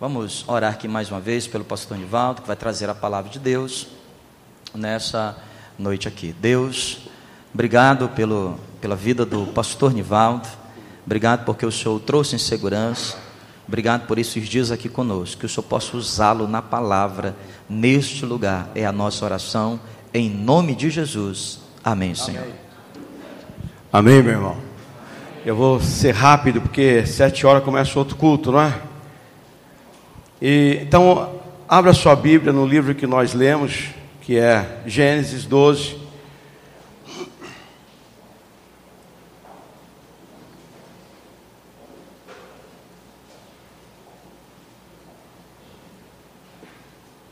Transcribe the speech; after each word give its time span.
Vamos 0.00 0.46
orar 0.48 0.72
aqui 0.72 0.88
mais 0.88 1.10
uma 1.10 1.20
vez 1.20 1.46
pelo 1.46 1.62
pastor 1.62 1.98
Nivaldo, 1.98 2.40
que 2.40 2.48
vai 2.48 2.56
trazer 2.56 2.88
a 2.88 2.94
palavra 2.94 3.30
de 3.30 3.38
Deus 3.38 3.86
nessa 4.74 5.36
noite 5.78 6.08
aqui. 6.08 6.34
Deus, 6.40 7.00
obrigado 7.52 8.08
pelo, 8.08 8.58
pela 8.80 8.96
vida 8.96 9.26
do 9.26 9.48
pastor 9.48 9.92
Nivaldo, 9.92 10.48
obrigado 11.04 11.44
porque 11.44 11.66
o 11.66 11.70
Senhor 11.70 11.96
o 11.96 12.00
trouxe 12.00 12.34
em 12.34 12.38
segurança, 12.38 13.18
obrigado 13.68 14.06
por 14.06 14.18
esses 14.18 14.48
dias 14.48 14.70
aqui 14.70 14.88
conosco, 14.88 15.40
que 15.40 15.44
o 15.44 15.48
Senhor 15.50 15.64
possa 15.64 15.94
usá-lo 15.94 16.48
na 16.48 16.62
palavra, 16.62 17.36
neste 17.68 18.24
lugar. 18.24 18.70
É 18.74 18.86
a 18.86 18.92
nossa 18.92 19.22
oração, 19.22 19.78
em 20.14 20.30
nome 20.30 20.74
de 20.74 20.88
Jesus. 20.88 21.60
Amém, 21.84 22.14
Senhor. 22.14 22.40
Amém, 23.92 24.14
Amém 24.14 24.22
meu 24.22 24.32
irmão. 24.32 24.56
Eu 25.44 25.54
vou 25.54 25.78
ser 25.78 26.12
rápido, 26.12 26.62
porque 26.62 27.04
sete 27.04 27.46
horas 27.46 27.62
começa 27.62 27.98
outro 27.98 28.16
culto, 28.16 28.50
não 28.50 28.62
é? 28.62 28.89
E, 30.40 30.78
então, 30.80 31.38
abra 31.68 31.92
sua 31.92 32.16
Bíblia 32.16 32.52
no 32.52 32.66
livro 32.66 32.94
que 32.94 33.06
nós 33.06 33.34
lemos, 33.34 33.90
que 34.22 34.38
é 34.38 34.82
Gênesis 34.86 35.44
12. 35.44 35.98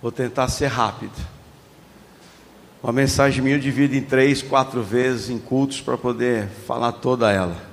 Vou 0.03 0.13
tentar 0.13 0.49
ser 0.49 0.67
rápido. 0.67 1.13
Uma 2.83 2.93
mensagem 2.93 3.43
minha 3.43 3.57
eu 3.57 3.61
divido 3.61 3.97
em 3.97 4.03
três, 4.03 4.41
quatro 4.41 4.83
vezes 4.83 5.31
em 5.31 5.39
cultos 5.39 5.81
para 5.81 5.99
poder 5.99 6.47
falar 6.67 6.93
toda 6.93 7.33
ela. 7.33 7.68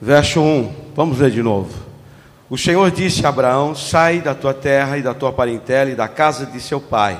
Verso 0.00 0.40
1, 0.40 0.74
vamos 0.94 1.18
ler 1.18 1.30
de 1.30 1.42
novo. 1.42 1.72
O 2.50 2.58
Senhor 2.58 2.90
disse 2.90 3.24
a 3.24 3.28
Abraão: 3.28 3.74
Sai 3.74 4.20
da 4.20 4.34
tua 4.34 4.52
terra 4.52 4.98
e 4.98 5.02
da 5.02 5.14
tua 5.14 5.32
parentela 5.32 5.90
e 5.90 5.94
da 5.94 6.08
casa 6.08 6.44
de 6.44 6.60
seu 6.60 6.80
pai, 6.80 7.18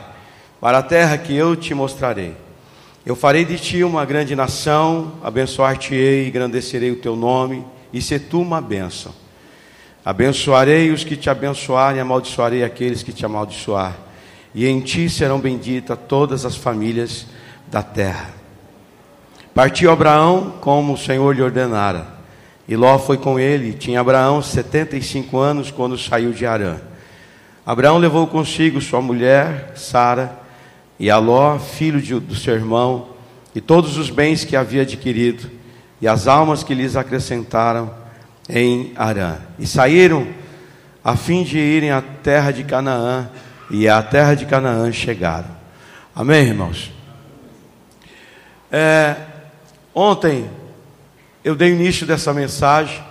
para 0.61 0.79
a 0.79 0.83
terra 0.83 1.17
que 1.17 1.35
eu 1.35 1.55
te 1.55 1.73
mostrarei. 1.73 2.37
Eu 3.07 3.15
farei 3.15 3.45
de 3.45 3.59
ti 3.59 3.85
uma 3.85 4.05
grande 4.05 4.35
nação, 4.35 5.13
abençoar-te-ei, 5.23 6.27
engrandecerei 6.27 6.91
o 6.91 6.97
teu 6.97 7.15
nome, 7.15 7.65
e 7.93 8.03
se 8.03 8.19
tu 8.19 8.41
uma 8.41 8.61
bênção. 8.61 9.13
Abençoarei 10.05 10.91
os 10.91 11.05
que 11.05 11.17
te 11.17 11.31
abençoarem, 11.31 12.01
amaldiçoarei 12.01 12.65
aqueles 12.65 13.03
que 13.03 13.13
te 13.13 13.25
amaldiçoar, 13.25 13.95
e 14.55 14.67
em 14.67 14.81
ti 14.81 15.09
serão 15.09 15.39
benditas 15.39 15.99
todas 16.09 16.45
as 16.45 16.57
famílias 16.57 17.27
da 17.69 17.83
terra. 17.83 18.31
Partiu 19.55 19.91
Abraão 19.91 20.55
como 20.61 20.95
o 20.95 20.99
Senhor 20.99 21.35
lhe 21.35 21.43
ordenara 21.43 22.14
e 22.69 22.77
Ló 22.77 22.99
foi 22.99 23.17
com 23.17 23.39
ele. 23.39 23.73
Tinha 23.73 24.01
Abraão 24.01 24.43
75 24.43 25.39
anos 25.39 25.71
quando 25.71 25.99
saiu 25.99 26.33
de 26.33 26.47
Arã. 26.47 26.77
Abraão 27.65 27.99
levou 27.99 28.27
consigo 28.27 28.81
sua 28.81 29.01
mulher, 29.01 29.73
Sara, 29.77 30.39
e 30.99 31.11
a 31.11 31.19
Ló, 31.19 31.59
filho 31.59 32.01
de, 32.01 32.19
do 32.19 32.35
seu 32.35 32.55
irmão, 32.55 33.09
e 33.55 33.61
todos 33.61 33.97
os 33.97 34.11
bens 34.11 34.45
que 34.45 34.57
havia 34.57 34.83
adquirido, 34.83 35.51
e 36.01 36.07
as 36.07 36.27
almas 36.27 36.63
que 36.63 36.75
lhes 36.75 36.97
acrescentaram 36.97 37.91
em 38.49 38.93
Arã. 38.97 39.39
E 39.59 39.67
saíram 39.67 40.27
a 41.03 41.17
fim 41.17 41.43
de 41.43 41.59
irem 41.59 41.91
à 41.91 42.03
terra 42.03 42.51
de 42.51 42.65
Canaã, 42.65 43.31
e 43.71 43.89
à 43.89 44.03
terra 44.03 44.35
de 44.35 44.45
Canaã 44.45 44.93
chegaram. 44.93 45.49
Amém, 46.15 46.47
irmãos? 46.47 46.93
É, 48.71 49.17
ontem 49.95 50.49
eu 51.45 51.55
dei 51.55 51.73
início 51.73 52.07
dessa 52.07 52.33
mensagem, 52.33 53.05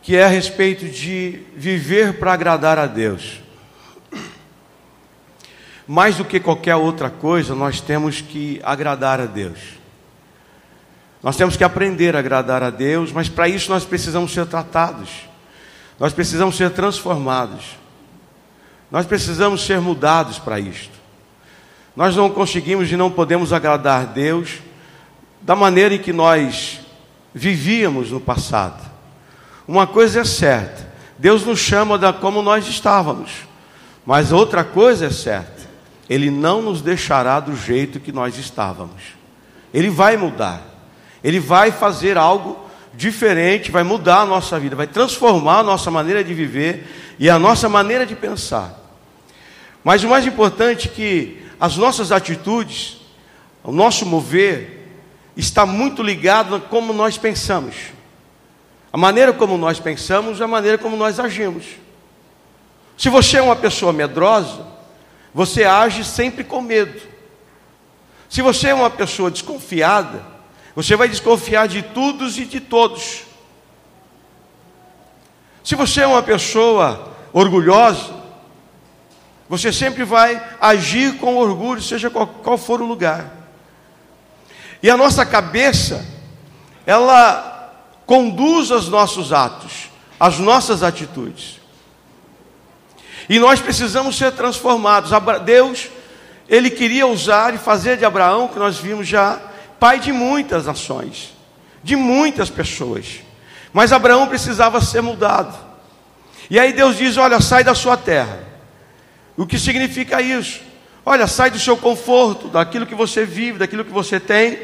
que 0.00 0.16
é 0.16 0.24
a 0.24 0.28
respeito 0.28 0.86
de 0.86 1.42
viver 1.56 2.18
para 2.18 2.32
agradar 2.32 2.78
a 2.78 2.86
Deus. 2.86 3.40
Mais 5.88 6.14
do 6.14 6.24
que 6.24 6.38
qualquer 6.38 6.76
outra 6.76 7.10
coisa, 7.10 7.56
nós 7.56 7.80
temos 7.80 8.20
que 8.20 8.60
agradar 8.62 9.20
a 9.20 9.26
Deus. 9.26 9.58
Nós 11.20 11.36
temos 11.36 11.56
que 11.56 11.64
aprender 11.64 12.14
a 12.14 12.20
agradar 12.20 12.62
a 12.62 12.70
Deus, 12.70 13.10
mas 13.10 13.28
para 13.28 13.48
isso 13.48 13.68
nós 13.68 13.84
precisamos 13.84 14.32
ser 14.32 14.46
tratados, 14.46 15.10
nós 15.98 16.12
precisamos 16.12 16.56
ser 16.56 16.70
transformados, 16.70 17.76
nós 18.90 19.04
precisamos 19.04 19.66
ser 19.66 19.80
mudados 19.80 20.38
para 20.38 20.60
isto. 20.60 20.98
Nós 21.96 22.14
não 22.14 22.30
conseguimos 22.30 22.90
e 22.90 22.96
não 22.96 23.10
podemos 23.10 23.52
agradar 23.52 24.06
Deus 24.06 24.60
da 25.42 25.56
maneira 25.56 25.94
em 25.94 25.98
que 25.98 26.12
nós 26.12 26.80
vivíamos 27.34 28.10
no 28.10 28.20
passado. 28.20 28.90
Uma 29.66 29.86
coisa 29.86 30.20
é 30.20 30.24
certa: 30.24 30.90
Deus 31.18 31.44
nos 31.44 31.58
chama 31.58 31.96
da 31.96 32.12
como 32.12 32.42
nós 32.42 32.66
estávamos. 32.66 33.48
Mas 34.04 34.32
outra 34.32 34.64
coisa 34.64 35.06
é 35.06 35.10
certa: 35.10 35.68
Ele 36.08 36.30
não 36.30 36.62
nos 36.62 36.82
deixará 36.82 37.40
do 37.40 37.56
jeito 37.56 38.00
que 38.00 38.12
nós 38.12 38.36
estávamos. 38.36 39.02
Ele 39.72 39.90
vai 39.90 40.16
mudar. 40.16 40.62
Ele 41.22 41.38
vai 41.38 41.70
fazer 41.70 42.16
algo 42.16 42.58
diferente, 42.94 43.70
vai 43.70 43.82
mudar 43.82 44.20
a 44.20 44.26
nossa 44.26 44.58
vida, 44.58 44.74
vai 44.74 44.86
transformar 44.86 45.58
a 45.58 45.62
nossa 45.62 45.90
maneira 45.90 46.24
de 46.24 46.34
viver 46.34 47.14
e 47.18 47.30
a 47.30 47.38
nossa 47.38 47.68
maneira 47.68 48.04
de 48.04 48.16
pensar. 48.16 48.74
Mas 49.84 50.02
o 50.02 50.08
mais 50.08 50.26
importante 50.26 50.88
é 50.88 50.90
que 50.90 51.42
as 51.58 51.76
nossas 51.76 52.10
atitudes, 52.10 52.98
o 53.62 53.70
nosso 53.70 54.04
mover, 54.06 54.79
está 55.40 55.66
muito 55.66 56.02
ligado 56.02 56.54
a 56.54 56.60
como 56.60 56.92
nós 56.92 57.18
pensamos. 57.18 57.74
A 58.92 58.96
maneira 58.96 59.32
como 59.32 59.56
nós 59.56 59.80
pensamos 59.80 60.40
é 60.40 60.44
a 60.44 60.48
maneira 60.48 60.78
como 60.78 60.96
nós 60.96 61.18
agimos. 61.18 61.64
Se 62.96 63.08
você 63.08 63.38
é 63.38 63.42
uma 63.42 63.56
pessoa 63.56 63.92
medrosa, 63.92 64.66
você 65.32 65.64
age 65.64 66.04
sempre 66.04 66.44
com 66.44 66.60
medo. 66.60 67.00
Se 68.28 68.42
você 68.42 68.68
é 68.68 68.74
uma 68.74 68.90
pessoa 68.90 69.30
desconfiada, 69.30 70.24
você 70.74 70.94
vai 70.94 71.08
desconfiar 71.08 71.66
de 71.66 71.82
todos 71.82 72.38
e 72.38 72.44
de 72.44 72.60
todos. 72.60 73.22
Se 75.64 75.74
você 75.74 76.02
é 76.02 76.06
uma 76.06 76.22
pessoa 76.22 77.12
orgulhosa, 77.32 78.20
você 79.48 79.72
sempre 79.72 80.04
vai 80.04 80.40
agir 80.60 81.16
com 81.16 81.36
orgulho, 81.36 81.80
seja 81.80 82.10
qual, 82.10 82.26
qual 82.26 82.58
for 82.58 82.80
o 82.80 82.86
lugar. 82.86 83.39
E 84.82 84.88
a 84.90 84.96
nossa 84.96 85.26
cabeça, 85.26 86.04
ela 86.86 87.72
conduz 88.06 88.70
os 88.70 88.88
nossos 88.88 89.32
atos, 89.32 89.90
as 90.18 90.38
nossas 90.38 90.82
atitudes. 90.82 91.60
E 93.28 93.38
nós 93.38 93.60
precisamos 93.60 94.16
ser 94.16 94.32
transformados. 94.32 95.10
Deus, 95.44 95.88
ele 96.48 96.70
queria 96.70 97.06
usar 97.06 97.54
e 97.54 97.58
fazer 97.58 97.96
de 97.96 98.04
Abraão, 98.04 98.48
que 98.48 98.58
nós 98.58 98.78
vimos 98.78 99.06
já, 99.06 99.40
pai 99.78 100.00
de 100.00 100.12
muitas 100.12 100.66
nações, 100.66 101.32
de 101.82 101.94
muitas 101.94 102.50
pessoas. 102.50 103.20
Mas 103.72 103.92
Abraão 103.92 104.26
precisava 104.26 104.80
ser 104.80 105.00
mudado. 105.00 105.56
E 106.50 106.58
aí 106.58 106.72
Deus 106.72 106.96
diz: 106.96 107.16
Olha, 107.16 107.40
sai 107.40 107.62
da 107.62 107.74
sua 107.74 107.96
terra. 107.96 108.40
O 109.36 109.46
que 109.46 109.58
significa 109.58 110.20
isso? 110.20 110.60
Olha, 111.04 111.26
sai 111.26 111.50
do 111.50 111.58
seu 111.58 111.76
conforto, 111.76 112.48
daquilo 112.48 112.86
que 112.86 112.94
você 112.94 113.24
vive, 113.24 113.58
daquilo 113.58 113.84
que 113.84 113.92
você 113.92 114.20
tem, 114.20 114.58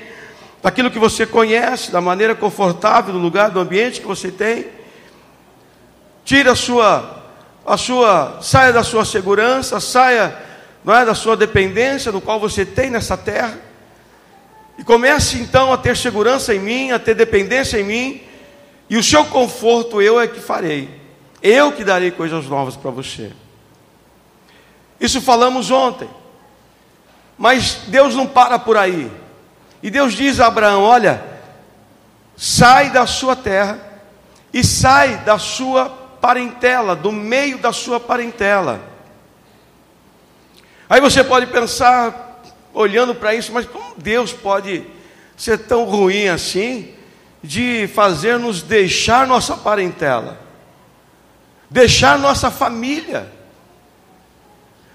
daquilo 0.63 0.91
que 0.91 0.99
você 0.99 1.25
conhece, 1.25 1.91
da 1.91 2.01
maneira 2.01 2.35
confortável 2.35 3.13
do 3.13 3.19
lugar, 3.19 3.51
do 3.51 3.61
ambiente 3.61 4.01
que 4.01 4.07
você 4.07 4.31
tem. 4.31 4.67
Tira 6.25 6.53
a 6.53 6.57
sua, 6.57 7.25
a 7.65 7.77
sua, 7.77 8.39
saia 8.43 8.73
da 8.73 8.83
sua 8.83 9.05
segurança, 9.05 9.81
saia, 9.81 10.37
não 10.85 10.95
é, 10.95 11.05
da 11.05 11.15
sua 11.15 11.37
dependência, 11.37 12.13
do 12.13 12.21
qual 12.21 12.39
você 12.39 12.67
tem 12.67 12.91
nessa 12.91 13.17
terra. 13.17 13.59
E 14.79 14.85
comece 14.85 15.39
então 15.39 15.73
a 15.73 15.79
ter 15.79 15.97
segurança 15.97 16.55
em 16.55 16.59
mim, 16.59 16.91
a 16.91 16.99
ter 16.99 17.15
dependência 17.15 17.79
em 17.79 17.85
mim, 17.85 18.21
e 18.91 18.97
o 18.97 19.03
seu 19.03 19.25
conforto 19.25 20.03
eu 20.03 20.21
é 20.21 20.29
que 20.29 20.39
farei. 20.39 20.91
Eu 21.43 21.73
que 21.73 21.83
darei 21.83 22.11
coisas 22.11 22.47
novas 22.47 22.77
para 22.77 22.91
você. 22.91 23.33
Isso 25.01 25.21
falamos 25.21 25.71
ontem. 25.71 26.09
Mas 27.37 27.83
Deus 27.89 28.15
não 28.15 28.27
para 28.27 28.59
por 28.59 28.77
aí. 28.77 29.11
E 29.83 29.91
Deus 29.91 30.15
diz 30.15 30.41
a 30.41 30.47
Abraão: 30.47 30.83
Olha, 30.83 31.23
sai 32.37 32.91
da 32.91 33.07
sua 33.07 33.37
terra 33.37 33.79
e 34.53 34.65
sai 34.65 35.19
da 35.19 35.39
sua 35.39 35.89
parentela, 36.21 36.97
do 36.97 37.13
meio 37.13 37.59
da 37.59 37.73
sua 37.73 38.01
parentela. 38.01 38.81
Aí 40.89 41.01
você 41.01 41.23
pode 41.23 41.47
pensar, 41.47 42.43
olhando 42.73 43.15
para 43.15 43.35
isso, 43.35 43.53
mas 43.53 43.67
como 43.67 43.95
Deus 43.97 44.33
pode 44.33 44.85
ser 45.37 45.59
tão 45.59 45.85
ruim 45.85 46.29
assim, 46.29 46.95
de 47.43 47.89
fazer-nos 47.89 48.63
deixar 48.63 49.27
nossa 49.27 49.57
parentela, 49.57 50.41
deixar 51.69 52.19
nossa 52.19 52.51
família? 52.51 53.36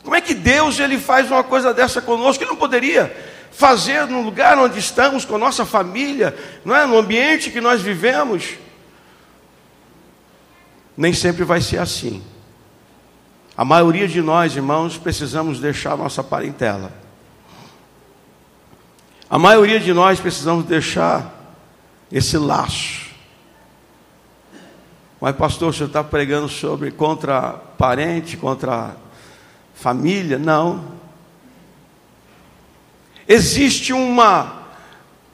Como 0.04 0.16
é 0.16 0.22
que 0.22 0.34
Deus 0.34 0.80
ele 0.80 0.98
faz 0.98 1.30
uma 1.30 1.44
coisa 1.44 1.74
dessa 1.74 2.02
conosco? 2.02 2.44
Ele 2.44 2.52
não 2.52 2.58
poderia 2.58 3.16
fazer 3.52 4.08
no 4.08 4.22
lugar 4.22 4.58
onde 4.58 4.80
estamos, 4.80 5.26
com 5.26 5.36
a 5.36 5.40
nossa 5.40 5.66
família, 5.66 6.36
não 6.66 6.76
é? 6.76 6.86
no 6.86 6.98
ambiente 6.98 7.52
que 7.52 7.62
nós 7.62 7.82
vivemos. 7.82 8.56
Nem 10.98 11.14
sempre 11.14 11.44
vai 11.44 11.62
ser 11.62 11.78
assim. 11.78 12.24
A 13.56 13.66
maioria 13.66 14.08
de 14.08 14.22
nós, 14.22 14.56
irmãos, 14.56 14.98
precisamos 14.98 15.60
deixar 15.60 15.98
nossa 15.98 16.24
parentela. 16.24 16.92
A 19.30 19.38
maioria 19.38 19.80
de 19.80 19.94
nós 19.94 20.20
precisamos 20.20 20.66
deixar 20.66 21.56
esse 22.12 22.38
laço. 22.38 23.12
Mas, 25.20 25.36
pastor, 25.36 25.70
o 25.70 25.74
senhor 25.74 25.88
está 25.88 26.04
pregando 26.04 26.50
sobre 26.50 26.92
contra 26.92 27.54
parente, 27.78 28.36
contra 28.36 28.96
família? 29.82 30.38
Não. 30.38 30.92
Existe 33.28 33.92
uma, 33.92 34.68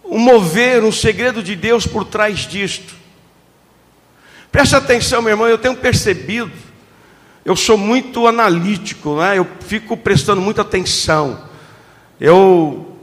um 0.05 0.17
mover, 0.17 0.83
um 0.83 0.91
segredo 0.91 1.44
de 1.44 1.55
Deus 1.55 1.85
por 1.85 2.05
trás 2.05 2.39
disto. 2.39 2.95
Preste 4.51 4.75
atenção, 4.75 5.21
meu 5.21 5.31
irmão, 5.31 5.47
eu 5.47 5.57
tenho 5.57 5.75
percebido, 5.75 6.51
eu 7.44 7.55
sou 7.55 7.77
muito 7.77 8.25
analítico, 8.25 9.17
né? 9.17 9.38
eu 9.38 9.45
fico 9.59 9.97
prestando 9.97 10.41
muita 10.41 10.61
atenção, 10.61 11.43
eu 12.19 12.97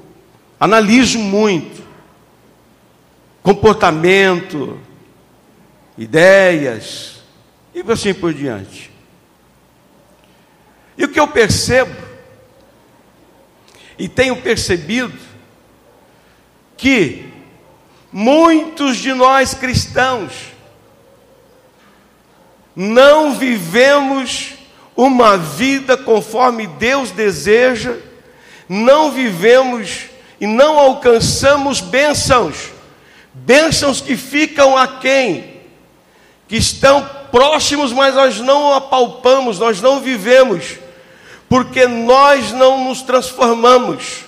analiso 0.58 1.18
muito 1.18 1.84
comportamento, 3.42 4.78
ideias 5.98 7.22
e 7.74 7.84
assim 7.92 8.14
por 8.14 8.32
diante. 8.32 8.93
E 10.96 11.04
o 11.04 11.08
que 11.08 11.18
eu 11.18 11.28
percebo, 11.28 11.94
e 13.98 14.08
tenho 14.08 14.36
percebido, 14.36 15.18
que 16.76 17.32
muitos 18.12 18.96
de 18.98 19.12
nós 19.12 19.54
cristãos 19.54 20.32
não 22.76 23.34
vivemos 23.34 24.54
uma 24.96 25.36
vida 25.36 25.96
conforme 25.96 26.66
Deus 26.66 27.10
deseja, 27.10 27.96
não 28.68 29.10
vivemos 29.10 30.06
e 30.40 30.46
não 30.46 30.78
alcançamos 30.78 31.80
bênçãos, 31.80 32.70
bênçãos 33.32 34.00
que 34.00 34.16
ficam 34.16 34.76
aquém, 34.76 35.60
que 36.46 36.56
estão 36.56 37.08
próximos, 37.30 37.92
mas 37.92 38.14
nós 38.14 38.38
não 38.38 38.72
apalpamos, 38.72 39.58
nós 39.58 39.80
não 39.80 40.00
vivemos, 40.00 40.78
porque 41.54 41.86
nós 41.86 42.50
não 42.50 42.82
nos 42.82 43.00
transformamos. 43.02 44.24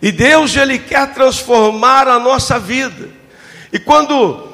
E 0.00 0.10
Deus, 0.10 0.56
Ele 0.56 0.78
quer 0.78 1.12
transformar 1.12 2.08
a 2.08 2.18
nossa 2.18 2.58
vida. 2.58 3.10
E 3.70 3.78
quando 3.78 4.48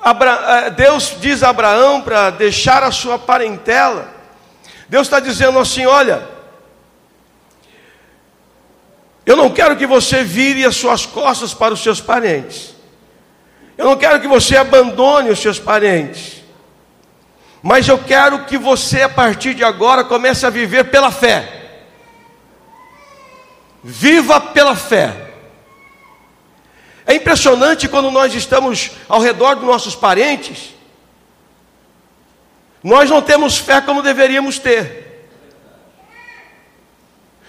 eh, 0.00 0.70
Deus 0.70 1.16
diz 1.20 1.42
a 1.42 1.48
Abraão 1.48 2.02
para 2.02 2.30
deixar 2.30 2.84
a 2.84 2.92
sua 2.92 3.18
parentela, 3.18 4.08
Deus 4.88 5.08
está 5.08 5.18
dizendo 5.18 5.58
assim: 5.58 5.86
olha, 5.86 6.22
eu 9.26 9.34
não 9.34 9.50
quero 9.50 9.76
que 9.76 9.88
você 9.88 10.22
vire 10.22 10.64
as 10.64 10.76
suas 10.76 11.04
costas 11.04 11.52
para 11.52 11.74
os 11.74 11.82
seus 11.82 12.00
parentes. 12.00 12.76
Eu 13.76 13.86
não 13.86 13.96
quero 13.96 14.20
que 14.20 14.28
você 14.28 14.56
abandone 14.56 15.30
os 15.30 15.40
seus 15.40 15.58
parentes. 15.58 16.35
Mas 17.66 17.88
eu 17.88 17.98
quero 17.98 18.44
que 18.44 18.56
você, 18.56 19.02
a 19.02 19.08
partir 19.08 19.52
de 19.52 19.64
agora, 19.64 20.04
comece 20.04 20.46
a 20.46 20.50
viver 20.50 20.84
pela 20.84 21.10
fé. 21.10 21.80
Viva 23.82 24.40
pela 24.40 24.76
fé. 24.76 25.32
É 27.04 27.16
impressionante 27.16 27.88
quando 27.88 28.08
nós 28.08 28.32
estamos 28.32 28.92
ao 29.08 29.20
redor 29.20 29.56
dos 29.56 29.64
nossos 29.64 29.96
parentes, 29.96 30.76
nós 32.84 33.10
não 33.10 33.20
temos 33.20 33.58
fé 33.58 33.80
como 33.80 34.00
deveríamos 34.00 34.60
ter. 34.60 35.28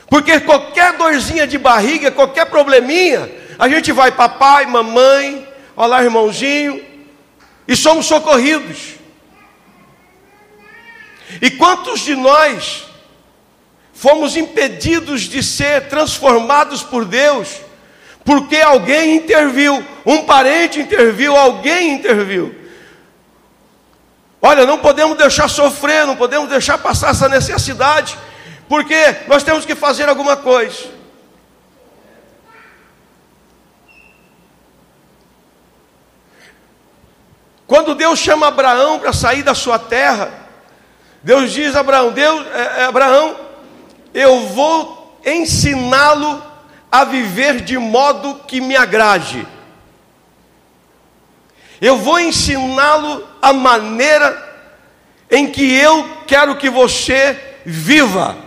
Porque 0.09 0.39
qualquer 0.39 0.93
dorzinha 0.93 1.45
de 1.45 1.59
barriga, 1.59 2.09
qualquer 2.09 2.47
probleminha, 2.47 3.31
a 3.59 3.69
gente 3.69 3.91
vai 3.91 4.11
papai, 4.11 4.65
mamãe, 4.65 5.47
olá 5.75 6.03
irmãozinho, 6.03 6.83
e 7.67 7.75
somos 7.75 8.07
socorridos. 8.07 8.96
E 11.41 11.51
quantos 11.51 12.01
de 12.01 12.15
nós 12.15 12.85
fomos 13.93 14.37
impedidos 14.37 15.21
de 15.21 15.41
ser 15.41 15.87
transformados 15.87 16.83
por 16.83 17.03
Deus, 17.03 17.61
porque 18.23 18.57
alguém 18.57 19.15
interviu, 19.15 19.83
um 20.05 20.23
parente 20.23 20.79
interviu, 20.79 21.35
alguém 21.35 21.93
interviu. 21.93 22.55
Olha, 24.41 24.65
não 24.65 24.77
podemos 24.77 25.17
deixar 25.17 25.47
sofrer, 25.47 26.05
não 26.05 26.15
podemos 26.15 26.47
deixar 26.47 26.77
passar 26.77 27.11
essa 27.11 27.27
necessidade 27.27 28.17
porque 28.67 28.95
nós 29.27 29.43
temos 29.43 29.65
que 29.65 29.75
fazer 29.75 30.09
alguma 30.09 30.35
coisa. 30.35 30.97
Quando 37.65 37.95
Deus 37.95 38.19
chama 38.19 38.47
Abraão 38.47 38.99
para 38.99 39.11
sair 39.11 39.43
da 39.43 39.53
sua 39.53 39.77
terra, 39.77 40.46
Deus 41.27 41.51
diz 41.51 41.75
a 41.75 41.81
Abraão: 41.81 42.13
Deus, 42.13 42.47
é, 42.53 42.61
é, 42.61 42.83
Abraão, 42.85 43.37
eu 44.13 44.47
vou 44.47 45.19
ensiná-lo 45.25 46.41
a 46.89 47.03
viver 47.03 47.59
de 47.59 47.77
modo 47.77 48.35
que 48.47 48.61
me 48.61 48.77
agrade. 48.77 49.45
Eu 51.81 51.97
vou 51.97 52.17
ensiná-lo 52.17 53.27
a 53.41 53.51
maneira 53.51 54.41
em 55.29 55.51
que 55.51 55.69
eu 55.69 56.09
quero 56.25 56.55
que 56.55 56.69
você 56.69 57.57
viva. 57.65 58.37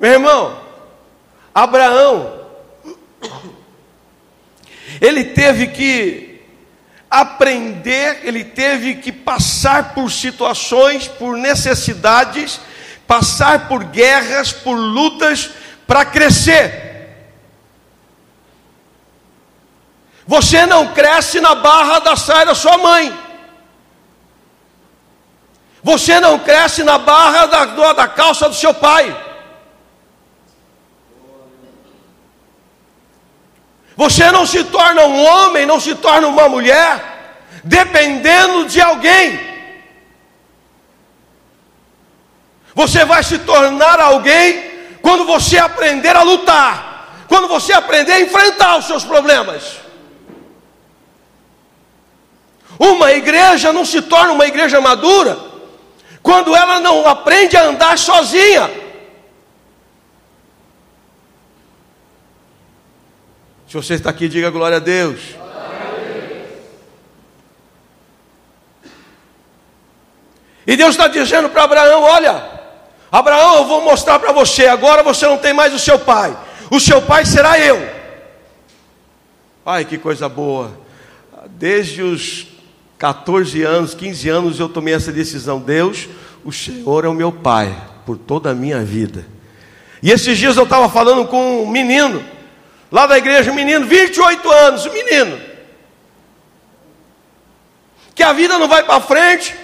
Meu 0.00 0.12
irmão, 0.12 0.58
Abraão, 1.54 2.46
ele 5.02 5.22
teve 5.22 5.66
que 5.66 6.27
aprender, 7.10 8.20
ele 8.24 8.44
teve 8.44 8.96
que 8.96 9.10
passar 9.10 9.94
por 9.94 10.10
situações, 10.10 11.08
por 11.08 11.36
necessidades, 11.36 12.60
passar 13.06 13.68
por 13.68 13.84
guerras, 13.84 14.52
por 14.52 14.74
lutas, 14.74 15.50
para 15.86 16.04
crescer. 16.04 16.86
Você 20.26 20.66
não 20.66 20.92
cresce 20.92 21.40
na 21.40 21.54
barra 21.54 22.00
da 22.00 22.14
saia 22.14 22.44
da 22.44 22.54
sua 22.54 22.76
mãe. 22.76 23.18
Você 25.82 26.20
não 26.20 26.38
cresce 26.38 26.82
na 26.82 26.98
barra 26.98 27.46
da, 27.46 27.92
da 27.94 28.08
calça 28.08 28.46
do 28.46 28.54
seu 28.54 28.74
pai. 28.74 29.27
Você 33.98 34.30
não 34.30 34.46
se 34.46 34.62
torna 34.62 35.06
um 35.06 35.24
homem, 35.26 35.66
não 35.66 35.80
se 35.80 35.92
torna 35.96 36.28
uma 36.28 36.48
mulher, 36.48 37.42
dependendo 37.64 38.64
de 38.66 38.80
alguém. 38.80 39.40
Você 42.76 43.04
vai 43.04 43.24
se 43.24 43.40
tornar 43.40 43.98
alguém 43.98 44.70
quando 45.02 45.24
você 45.24 45.58
aprender 45.58 46.14
a 46.14 46.22
lutar, 46.22 47.24
quando 47.26 47.48
você 47.48 47.72
aprender 47.72 48.12
a 48.12 48.20
enfrentar 48.20 48.76
os 48.76 48.86
seus 48.86 49.02
problemas. 49.02 49.78
Uma 52.78 53.10
igreja 53.10 53.72
não 53.72 53.84
se 53.84 54.00
torna 54.00 54.32
uma 54.32 54.46
igreja 54.46 54.80
madura 54.80 55.36
quando 56.22 56.54
ela 56.54 56.78
não 56.78 57.04
aprende 57.04 57.56
a 57.56 57.64
andar 57.64 57.98
sozinha. 57.98 58.70
Se 63.68 63.74
você 63.74 63.94
está 63.94 64.08
aqui, 64.08 64.30
diga 64.30 64.48
glória 64.48 64.78
a 64.78 64.80
Deus. 64.80 65.20
E 70.66 70.74
Deus 70.74 70.90
está 70.92 71.06
dizendo 71.06 71.50
para 71.50 71.64
Abraão: 71.64 72.02
Olha, 72.02 72.50
Abraão, 73.12 73.58
eu 73.58 73.66
vou 73.66 73.82
mostrar 73.82 74.18
para 74.18 74.32
você. 74.32 74.66
Agora 74.66 75.02
você 75.02 75.26
não 75.26 75.36
tem 75.36 75.52
mais 75.52 75.74
o 75.74 75.78
seu 75.78 75.98
pai, 75.98 76.34
o 76.70 76.80
seu 76.80 77.02
pai 77.02 77.26
será 77.26 77.60
eu. 77.60 77.86
Ai, 79.66 79.84
que 79.84 79.98
coisa 79.98 80.30
boa. 80.30 80.72
Desde 81.50 82.00
os 82.00 82.46
14 82.96 83.62
anos, 83.64 83.92
15 83.92 84.28
anos, 84.30 84.58
eu 84.58 84.70
tomei 84.70 84.94
essa 84.94 85.12
decisão. 85.12 85.60
Deus, 85.60 86.08
o 86.42 86.50
Senhor 86.50 87.04
é 87.04 87.08
o 87.08 87.12
meu 87.14 87.30
pai 87.30 87.76
por 88.06 88.16
toda 88.16 88.50
a 88.50 88.54
minha 88.54 88.82
vida. 88.82 89.26
E 90.02 90.10
esses 90.10 90.38
dias 90.38 90.56
eu 90.56 90.64
estava 90.64 90.88
falando 90.88 91.26
com 91.26 91.64
um 91.64 91.68
menino 91.68 92.37
lá 92.90 93.06
da 93.06 93.18
igreja, 93.18 93.50
um 93.50 93.54
menino, 93.54 93.86
28 93.86 94.50
anos, 94.50 94.86
um 94.86 94.92
menino. 94.92 95.40
Que 98.14 98.22
a 98.22 98.32
vida 98.32 98.58
não 98.58 98.68
vai 98.68 98.82
para 98.82 99.00
frente, 99.00 99.54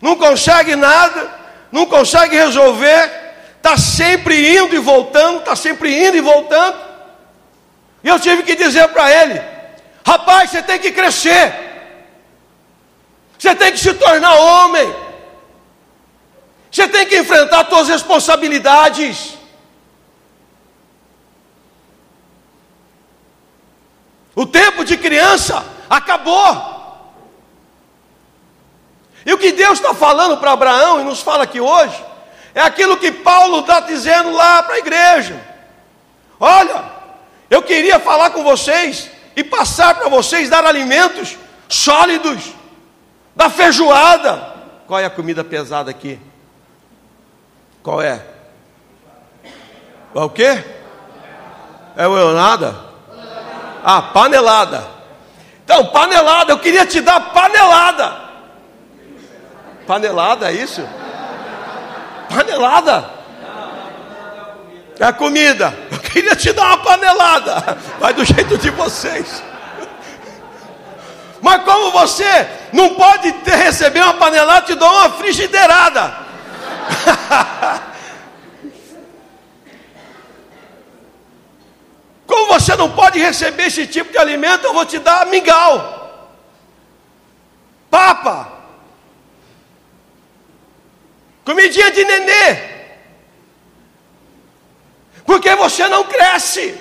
não 0.00 0.16
consegue 0.16 0.74
nada, 0.74 1.30
não 1.70 1.86
consegue 1.86 2.36
resolver, 2.36 3.10
está 3.56 3.76
sempre 3.76 4.56
indo 4.58 4.74
e 4.74 4.78
voltando, 4.78 5.38
está 5.38 5.54
sempre 5.54 6.06
indo 6.06 6.16
e 6.16 6.20
voltando. 6.20 6.76
E 8.02 8.08
eu 8.08 8.18
tive 8.18 8.42
que 8.42 8.56
dizer 8.56 8.88
para 8.88 9.10
ele: 9.10 9.40
rapaz, 10.04 10.50
você 10.50 10.62
tem 10.62 10.78
que 10.78 10.90
crescer, 10.90 11.54
você 13.38 13.54
tem 13.54 13.72
que 13.72 13.78
se 13.78 13.94
tornar 13.94 14.34
homem, 14.34 14.94
você 16.70 16.88
tem 16.88 17.06
que 17.06 17.18
enfrentar 17.18 17.68
suas 17.68 17.88
responsabilidades. 17.88 19.41
O 24.34 24.46
tempo 24.46 24.84
de 24.84 24.96
criança 24.96 25.64
acabou. 25.88 26.72
E 29.24 29.32
o 29.32 29.38
que 29.38 29.52
Deus 29.52 29.78
está 29.78 29.94
falando 29.94 30.38
para 30.38 30.52
Abraão 30.52 31.00
e 31.00 31.04
nos 31.04 31.20
fala 31.20 31.44
aqui 31.44 31.60
hoje, 31.60 32.02
é 32.54 32.60
aquilo 32.60 32.96
que 32.96 33.12
Paulo 33.12 33.60
está 33.60 33.80
dizendo 33.80 34.32
lá 34.32 34.62
para 34.62 34.74
a 34.74 34.78
igreja. 34.78 35.40
Olha, 36.40 36.84
eu 37.48 37.62
queria 37.62 38.00
falar 38.00 38.30
com 38.30 38.42
vocês 38.42 39.10
e 39.36 39.44
passar 39.44 39.94
para 39.94 40.08
vocês, 40.08 40.50
dar 40.50 40.64
alimentos 40.64 41.36
sólidos, 41.68 42.52
da 43.34 43.48
feijoada. 43.48 44.52
Qual 44.86 44.98
é 44.98 45.06
a 45.06 45.10
comida 45.10 45.44
pesada 45.44 45.90
aqui? 45.90 46.18
Qual 47.82 48.02
é? 48.02 48.26
É 50.14 50.20
o 50.20 50.28
quê? 50.28 50.62
É 51.96 52.06
o 52.06 52.32
nada? 52.32 52.91
Ah, 53.84 54.02
panelada. 54.02 54.84
Então, 55.64 55.86
panelada, 55.86 56.52
eu 56.52 56.58
queria 56.58 56.86
te 56.86 57.00
dar 57.00 57.20
panelada. 57.32 58.14
Panelada, 59.86 60.50
é 60.50 60.54
isso? 60.54 60.86
Panelada? 62.28 63.10
É 64.98 65.04
a 65.04 65.12
comida. 65.12 65.76
Eu 65.90 65.98
queria 65.98 66.36
te 66.36 66.52
dar 66.52 66.66
uma 66.66 66.78
panelada. 66.78 67.76
Vai 67.98 68.12
do 68.14 68.24
jeito 68.24 68.56
de 68.58 68.70
vocês. 68.70 69.42
Mas 71.40 71.64
como 71.64 71.90
você 71.90 72.48
não 72.72 72.94
pode 72.94 73.32
ter, 73.32 73.56
receber 73.56 74.00
uma 74.00 74.14
panelada, 74.14 74.66
te 74.66 74.74
dou 74.74 74.88
uma 74.88 75.10
frigideirada. 75.10 76.16
Como 82.32 82.46
você 82.46 82.74
não 82.76 82.90
pode 82.90 83.18
receber 83.18 83.66
esse 83.66 83.86
tipo 83.86 84.10
de 84.10 84.16
alimento, 84.16 84.64
eu 84.64 84.72
vou 84.72 84.86
te 84.86 84.98
dar 84.98 85.26
mingau. 85.26 85.76
Papa. 87.90 88.50
Comidinha 91.44 91.90
de 91.90 92.02
nenê. 92.06 92.56
Porque 95.26 95.54
você 95.56 95.86
não 95.88 96.04
cresce. 96.04 96.74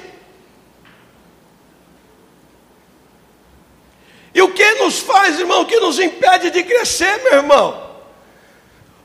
E 4.33 4.41
o 4.41 4.53
que 4.53 4.75
nos 4.75 5.01
faz, 5.01 5.37
irmão, 5.37 5.65
que 5.65 5.81
nos 5.81 5.99
impede 5.99 6.49
de 6.49 6.63
crescer, 6.63 7.21
meu 7.23 7.33
irmão? 7.33 7.91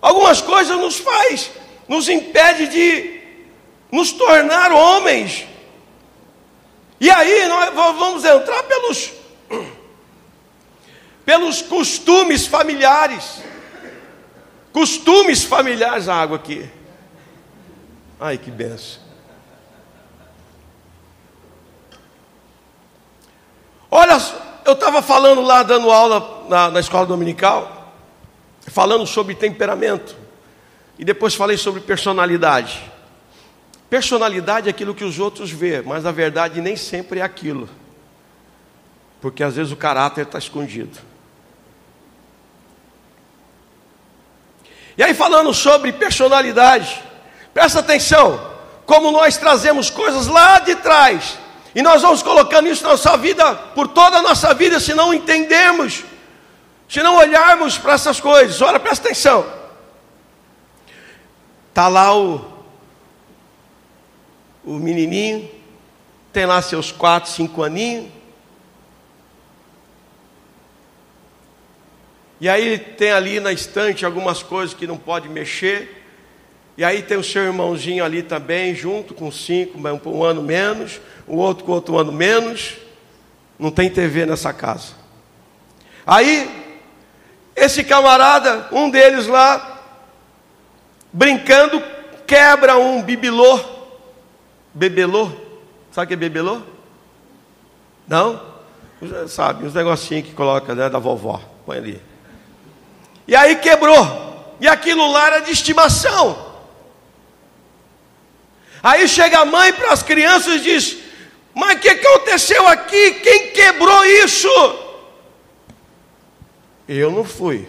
Algumas 0.00 0.40
coisas 0.40 0.78
nos 0.78 0.96
faz, 0.96 1.50
nos 1.88 2.08
impede 2.08 2.68
de 2.68 3.20
nos 3.90 4.12
tornar 4.12 4.70
homens. 4.70 5.55
E 7.00 7.10
aí 7.10 7.46
nós 7.46 7.74
vamos 7.74 8.24
entrar 8.24 8.62
pelos 8.64 9.12
pelos 11.26 11.60
costumes 11.60 12.46
familiares. 12.46 13.42
Costumes 14.72 15.42
familiares, 15.42 16.08
a 16.08 16.14
água 16.14 16.36
aqui. 16.36 16.70
Ai, 18.20 18.38
que 18.38 18.50
benção. 18.50 19.02
Olha, 23.90 24.16
eu 24.64 24.74
estava 24.74 25.02
falando 25.02 25.40
lá, 25.42 25.62
dando 25.62 25.90
aula 25.90 26.46
na, 26.48 26.70
na 26.70 26.80
escola 26.80 27.06
dominical, 27.06 27.92
falando 28.68 29.06
sobre 29.06 29.34
temperamento, 29.34 30.16
e 30.98 31.04
depois 31.04 31.34
falei 31.34 31.56
sobre 31.56 31.80
personalidade. 31.80 32.92
Personalidade 33.88 34.68
é 34.68 34.70
aquilo 34.70 34.94
que 34.94 35.04
os 35.04 35.18
outros 35.18 35.50
vê, 35.50 35.80
mas 35.80 36.02
na 36.02 36.10
verdade 36.10 36.60
nem 36.60 36.76
sempre 36.76 37.20
é 37.20 37.22
aquilo, 37.22 37.68
porque 39.20 39.42
às 39.42 39.54
vezes 39.54 39.72
o 39.72 39.76
caráter 39.76 40.26
está 40.26 40.38
escondido. 40.38 40.98
E 44.98 45.02
aí, 45.02 45.12
falando 45.14 45.52
sobre 45.52 45.92
personalidade, 45.92 47.02
presta 47.52 47.80
atenção, 47.80 48.50
como 48.86 49.10
nós 49.10 49.36
trazemos 49.36 49.90
coisas 49.90 50.26
lá 50.26 50.58
de 50.58 50.74
trás, 50.76 51.38
e 51.74 51.82
nós 51.82 52.00
vamos 52.00 52.22
colocando 52.22 52.68
isso 52.68 52.82
na 52.82 52.90
nossa 52.90 53.16
vida, 53.16 53.54
por 53.54 53.88
toda 53.88 54.18
a 54.18 54.22
nossa 54.22 54.54
vida, 54.54 54.80
se 54.80 54.94
não 54.94 55.12
entendermos, 55.12 56.02
se 56.88 57.02
não 57.02 57.16
olharmos 57.16 57.76
para 57.76 57.92
essas 57.92 58.18
coisas. 58.18 58.62
Olha, 58.62 58.80
presta 58.80 59.08
atenção. 59.08 59.44
Está 61.68 61.88
lá 61.88 62.16
o, 62.16 62.55
o 64.66 64.74
menininho, 64.74 65.48
tem 66.32 66.44
lá 66.44 66.60
seus 66.60 66.92
quatro, 66.92 67.30
cinco 67.30 67.62
aninhos, 67.62 68.10
E 72.38 72.48
aí 72.48 72.78
tem 72.78 73.12
ali 73.12 73.40
na 73.40 73.50
estante 73.50 74.04
algumas 74.04 74.42
coisas 74.42 74.74
que 74.74 74.86
não 74.86 74.98
pode 74.98 75.28
mexer. 75.28 76.04
E 76.76 76.84
aí 76.84 77.02
tem 77.02 77.16
o 77.16 77.24
seu 77.24 77.44
irmãozinho 77.44 78.04
ali 78.04 78.22
também, 78.22 78.74
junto 78.74 79.14
com 79.14 79.32
cinco, 79.32 79.78
um 80.06 80.22
ano 80.22 80.42
menos, 80.42 81.00
o 81.26 81.36
outro 81.36 81.64
com 81.64 81.72
outro 81.72 81.98
ano 81.98 82.12
menos. 82.12 82.76
Não 83.58 83.70
tem 83.70 83.88
TV 83.88 84.26
nessa 84.26 84.52
casa. 84.52 84.92
Aí, 86.06 86.48
esse 87.54 87.82
camarada, 87.82 88.68
um 88.70 88.90
deles 88.90 89.26
lá, 89.26 89.82
brincando, 91.10 91.82
quebra 92.26 92.76
um 92.76 93.02
bibelô. 93.02 93.75
Bebelô? 94.76 95.32
Sabe 95.90 96.04
o 96.04 96.08
que 96.08 96.12
é 96.12 96.16
bebelô? 96.18 96.60
Não? 98.06 98.42
Sabe, 99.26 99.64
uns 99.64 99.72
negocinhos 99.72 100.28
que 100.28 100.34
coloca 100.34 100.74
né, 100.74 100.90
da 100.90 100.98
vovó. 100.98 101.40
Põe 101.64 101.78
ali. 101.78 102.02
E 103.26 103.34
aí 103.34 103.56
quebrou. 103.56 104.54
E 104.60 104.68
aquilo 104.68 105.10
lá 105.10 105.28
era 105.28 105.38
de 105.40 105.50
estimação. 105.50 106.54
Aí 108.82 109.08
chega 109.08 109.38
a 109.38 109.44
mãe 109.46 109.72
para 109.72 109.94
as 109.94 110.02
crianças 110.02 110.56
e 110.56 110.60
diz: 110.60 110.98
Mas 111.54 111.78
o 111.78 111.80
que 111.80 111.88
aconteceu 111.88 112.66
aqui? 112.68 113.12
Quem 113.14 113.52
quebrou 113.52 114.04
isso? 114.04 114.48
Eu 116.86 117.10
não 117.10 117.24
fui. 117.24 117.66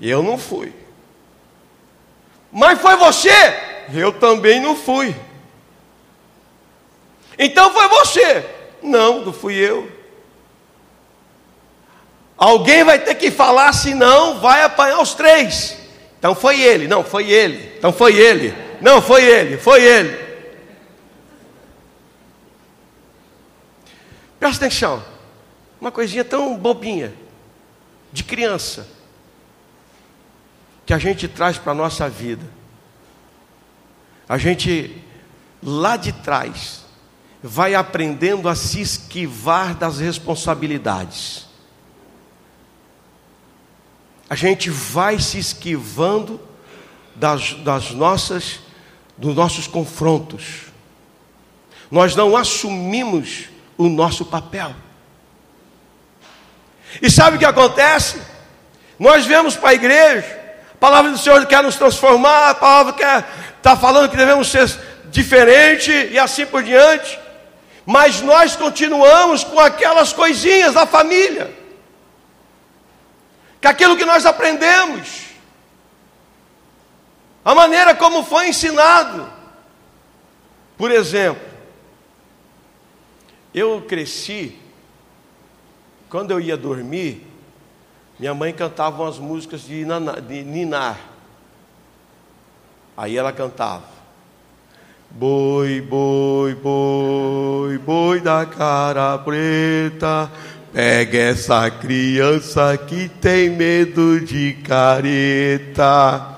Eu 0.00 0.22
não 0.22 0.38
fui. 0.38 0.72
Mas 2.50 2.80
foi 2.80 2.96
você? 2.96 3.73
Eu 3.92 4.12
também 4.12 4.60
não 4.60 4.76
fui. 4.76 5.14
Então 7.38 7.72
foi 7.72 7.88
você? 7.88 8.44
Não, 8.82 9.24
não 9.24 9.32
fui 9.32 9.54
eu. 9.54 9.90
Alguém 12.36 12.84
vai 12.84 12.98
ter 12.98 13.14
que 13.14 13.30
falar, 13.30 13.72
senão 13.72 14.40
vai 14.40 14.62
apanhar 14.62 15.00
os 15.00 15.14
três. 15.14 15.78
Então 16.18 16.34
foi 16.34 16.60
ele, 16.60 16.88
não, 16.88 17.04
foi 17.04 17.30
ele. 17.30 17.76
Então 17.76 17.92
foi 17.92 18.16
ele. 18.16 18.54
Não, 18.80 19.00
foi 19.00 19.24
ele, 19.24 19.56
foi 19.56 19.82
ele. 19.82 20.24
Presta 24.38 24.66
atenção. 24.66 25.02
Uma 25.80 25.92
coisinha 25.92 26.24
tão 26.24 26.56
bobinha, 26.56 27.12
de 28.12 28.24
criança, 28.24 28.86
que 30.86 30.92
a 30.92 30.98
gente 30.98 31.28
traz 31.28 31.58
para 31.58 31.72
a 31.72 31.74
nossa 31.74 32.08
vida. 32.08 32.44
A 34.28 34.38
gente, 34.38 35.02
lá 35.62 35.96
de 35.96 36.12
trás, 36.12 36.84
vai 37.42 37.74
aprendendo 37.74 38.48
a 38.48 38.54
se 38.54 38.80
esquivar 38.80 39.74
das 39.74 39.98
responsabilidades 39.98 41.44
a 44.28 44.34
gente 44.34 44.70
vai 44.70 45.18
se 45.18 45.38
esquivando 45.38 46.40
das, 47.14 47.52
das 47.54 47.90
nossas, 47.92 48.60
dos 49.16 49.34
nossos 49.34 49.66
confrontos. 49.66 50.72
Nós 51.90 52.16
não 52.16 52.36
assumimos 52.36 53.44
o 53.76 53.88
nosso 53.88 54.24
papel. 54.24 54.74
E 57.02 57.10
sabe 57.10 57.36
o 57.36 57.38
que 57.38 57.44
acontece? 57.44 58.20
Nós 58.98 59.26
vemos 59.26 59.56
para 59.56 59.70
a 59.70 59.74
igreja, 59.74 60.40
a 60.72 60.76
palavra 60.78 61.10
do 61.10 61.18
Senhor 61.18 61.44
quer 61.46 61.62
nos 61.62 61.76
transformar, 61.76 62.50
a 62.50 62.54
palavra 62.54 62.92
quer 62.92 63.53
está 63.64 63.74
falando 63.74 64.10
que 64.10 64.16
devemos 64.16 64.48
ser 64.48 64.68
diferente 65.06 65.90
e 65.90 66.18
assim 66.18 66.44
por 66.44 66.62
diante. 66.62 67.18
Mas 67.86 68.20
nós 68.20 68.54
continuamos 68.54 69.42
com 69.42 69.58
aquelas 69.58 70.12
coisinhas 70.12 70.74
da 70.74 70.86
família 70.86 71.64
com 73.62 73.68
aquilo 73.68 73.96
que 73.96 74.04
nós 74.04 74.26
aprendemos, 74.26 75.22
a 77.42 77.54
maneira 77.54 77.94
como 77.94 78.22
foi 78.22 78.48
ensinado. 78.48 79.26
Por 80.76 80.90
exemplo, 80.90 81.42
eu 83.54 83.80
cresci, 83.88 84.58
quando 86.10 86.30
eu 86.32 86.38
ia 86.38 86.58
dormir, 86.58 87.26
minha 88.18 88.34
mãe 88.34 88.52
cantava 88.52 89.02
umas 89.02 89.18
músicas 89.18 89.62
de, 89.62 89.86
de 90.28 90.42
ninar. 90.42 91.13
Aí 92.96 93.16
ela 93.16 93.32
cantava. 93.32 93.94
Boi, 95.10 95.80
boi, 95.80 96.54
boi, 96.54 97.78
boi 97.78 98.20
da 98.20 98.44
cara 98.46 99.16
preta, 99.18 100.30
pega 100.72 101.18
essa 101.18 101.70
criança 101.70 102.76
que 102.76 103.08
tem 103.08 103.48
medo 103.50 104.20
de 104.20 104.54
careta. 104.64 106.34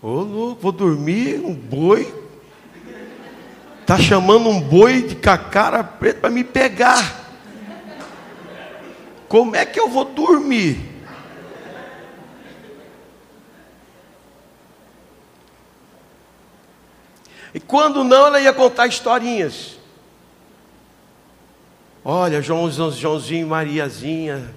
Ô 0.00 0.20
louco, 0.22 0.62
vou 0.62 0.72
dormir, 0.72 1.40
um 1.44 1.54
boi. 1.54 2.21
Tá 3.92 3.98
chamando 3.98 4.48
um 4.48 4.58
boi 4.58 5.02
de 5.02 5.14
cacara 5.14 5.84
preta 5.84 6.20
para 6.20 6.30
me 6.30 6.42
pegar. 6.42 7.28
Como 9.28 9.54
é 9.54 9.66
que 9.66 9.78
eu 9.78 9.86
vou 9.86 10.06
dormir? 10.06 10.80
E 17.52 17.60
quando 17.60 18.02
não, 18.02 18.28
ela 18.28 18.40
ia 18.40 18.54
contar 18.54 18.86
historinhas. 18.86 19.78
Olha, 22.02 22.40
Joãozinho, 22.40 22.92
Joãozinho 22.92 23.42
e 23.42 23.50
Mariazinha, 23.50 24.54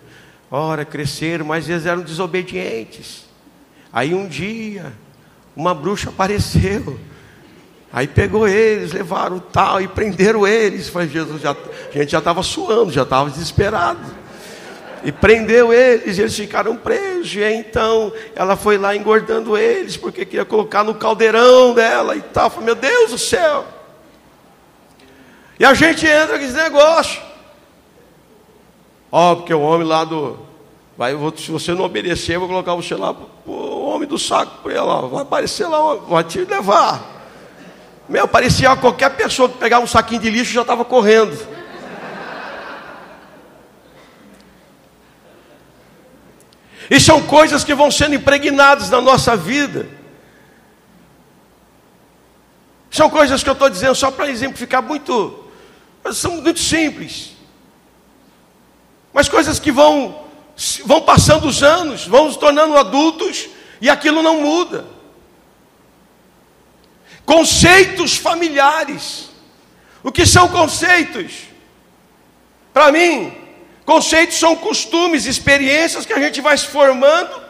ora, 0.49 0.85
cresceram, 0.85 1.45
mas 1.45 1.67
eles 1.67 1.85
eram 1.85 2.03
desobedientes. 2.03 3.25
Aí 3.91 4.13
um 4.13 4.29
dia, 4.29 4.93
uma 5.53 5.75
bruxa 5.75 6.09
apareceu. 6.09 6.97
Aí 7.95 8.09
pegou 8.09 8.45
eles, 8.45 8.91
levaram 8.91 9.39
tal 9.39 9.79
e 9.79 9.87
prenderam 9.87 10.45
eles. 10.45 10.89
Falei, 10.89 11.07
Jesus, 11.07 11.41
já, 11.41 11.51
a 11.51 11.97
gente 11.97 12.11
já 12.11 12.17
estava 12.17 12.43
suando, 12.43 12.91
já 12.91 13.03
estava 13.03 13.29
desesperado. 13.29 14.01
E 15.05 15.13
prendeu 15.13 15.71
eles, 15.71 16.17
e 16.17 16.21
eles 16.21 16.35
ficaram 16.35 16.75
presos. 16.75 17.33
E 17.33 17.41
então 17.41 18.11
ela 18.35 18.57
foi 18.57 18.77
lá 18.77 18.93
engordando 18.93 19.57
eles, 19.57 19.95
porque 19.95 20.25
queria 20.25 20.43
colocar 20.43 20.83
no 20.83 20.95
caldeirão 20.95 21.73
dela 21.73 22.17
e 22.17 22.21
tal. 22.21 22.49
Falei, 22.49 22.65
meu 22.65 22.75
Deus 22.75 23.11
do 23.11 23.17
céu. 23.17 23.63
E 25.57 25.63
a 25.63 25.73
gente 25.73 26.05
entra 26.05 26.37
com 26.37 26.43
esse 26.43 26.53
negócio. 26.53 27.21
Ó, 29.09 29.35
porque 29.35 29.53
o 29.53 29.61
homem 29.61 29.87
lá 29.87 30.03
do. 30.03 30.37
Vai, 30.97 31.13
se 31.37 31.49
você 31.49 31.73
não 31.73 31.85
obedecer, 31.85 32.35
eu 32.35 32.41
vou 32.41 32.49
colocar 32.49 32.75
você 32.75 32.93
lá 32.93 33.15
o 33.45 33.85
homem 33.85 34.05
do 34.05 34.19
saco 34.19 34.63
para 34.63 34.73
ela, 34.73 35.07
vai 35.07 35.21
aparecer 35.21 35.65
lá, 35.65 35.95
vai 35.95 36.25
te 36.25 36.39
levar. 36.39 37.14
Meu, 38.07 38.27
parecia 38.27 38.75
qualquer 38.75 39.15
pessoa 39.15 39.49
que 39.49 39.57
pegava 39.57 39.83
um 39.83 39.87
saquinho 39.87 40.21
de 40.21 40.29
lixo 40.29 40.53
já 40.53 40.61
estava 40.61 40.85
correndo. 40.85 41.37
E 46.89 46.99
são 46.99 47.23
coisas 47.23 47.63
que 47.63 47.73
vão 47.73 47.89
sendo 47.89 48.13
impregnadas 48.13 48.89
na 48.89 49.01
nossa 49.01 49.35
vida. 49.35 49.89
São 52.91 53.09
coisas 53.09 53.43
que 53.43 53.49
eu 53.49 53.53
estou 53.53 53.69
dizendo 53.69 53.95
só 53.95 54.11
para 54.11 54.29
exemplificar 54.29 54.81
muito, 54.81 55.43
são 56.13 56.39
muito 56.39 56.59
simples. 56.59 57.31
Mas 59.11 59.27
coisas 59.27 59.59
que 59.59 59.71
vão 59.71 60.23
vão 60.85 61.01
passando 61.01 61.47
os 61.47 61.61
anos, 61.61 62.07
vão 62.07 62.31
se 62.31 62.39
tornando 62.39 62.77
adultos 62.77 63.49
e 63.81 63.89
aquilo 63.89 64.21
não 64.21 64.41
muda. 64.41 64.94
Conceitos 67.25 68.15
familiares. 68.17 69.29
O 70.03 70.11
que 70.11 70.25
são 70.25 70.47
conceitos? 70.47 71.33
Para 72.71 72.91
mim, 72.91 73.33
conceitos 73.85 74.37
são 74.37 74.55
costumes, 74.55 75.25
experiências 75.25 76.05
que 76.05 76.13
a 76.13 76.19
gente 76.19 76.41
vai 76.41 76.57
se 76.57 76.67
formando 76.67 77.43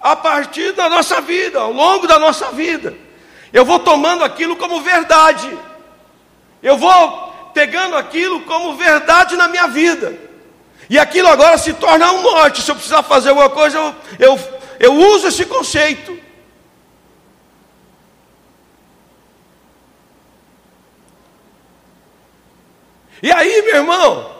a 0.00 0.14
partir 0.14 0.72
da 0.72 0.88
nossa 0.88 1.20
vida, 1.20 1.60
ao 1.60 1.72
longo 1.72 2.06
da 2.06 2.18
nossa 2.18 2.50
vida. 2.52 2.94
Eu 3.52 3.64
vou 3.64 3.78
tomando 3.78 4.22
aquilo 4.22 4.56
como 4.56 4.82
verdade. 4.82 5.50
Eu 6.62 6.76
vou 6.76 7.50
pegando 7.54 7.96
aquilo 7.96 8.40
como 8.42 8.74
verdade 8.74 9.36
na 9.36 9.48
minha 9.48 9.68
vida. 9.68 10.12
E 10.90 10.98
aquilo 10.98 11.28
agora 11.28 11.56
se 11.56 11.72
torna 11.72 12.12
um 12.12 12.22
norte. 12.22 12.60
Se 12.60 12.70
eu 12.70 12.74
precisar 12.74 13.02
fazer 13.02 13.30
alguma 13.30 13.48
coisa, 13.48 13.78
eu, 13.78 13.94
eu, 14.18 14.40
eu 14.80 14.92
uso 14.92 15.28
esse 15.28 15.46
conceito. 15.46 16.18
E 23.24 23.32
aí, 23.32 23.62
meu 23.62 23.76
irmão, 23.76 24.30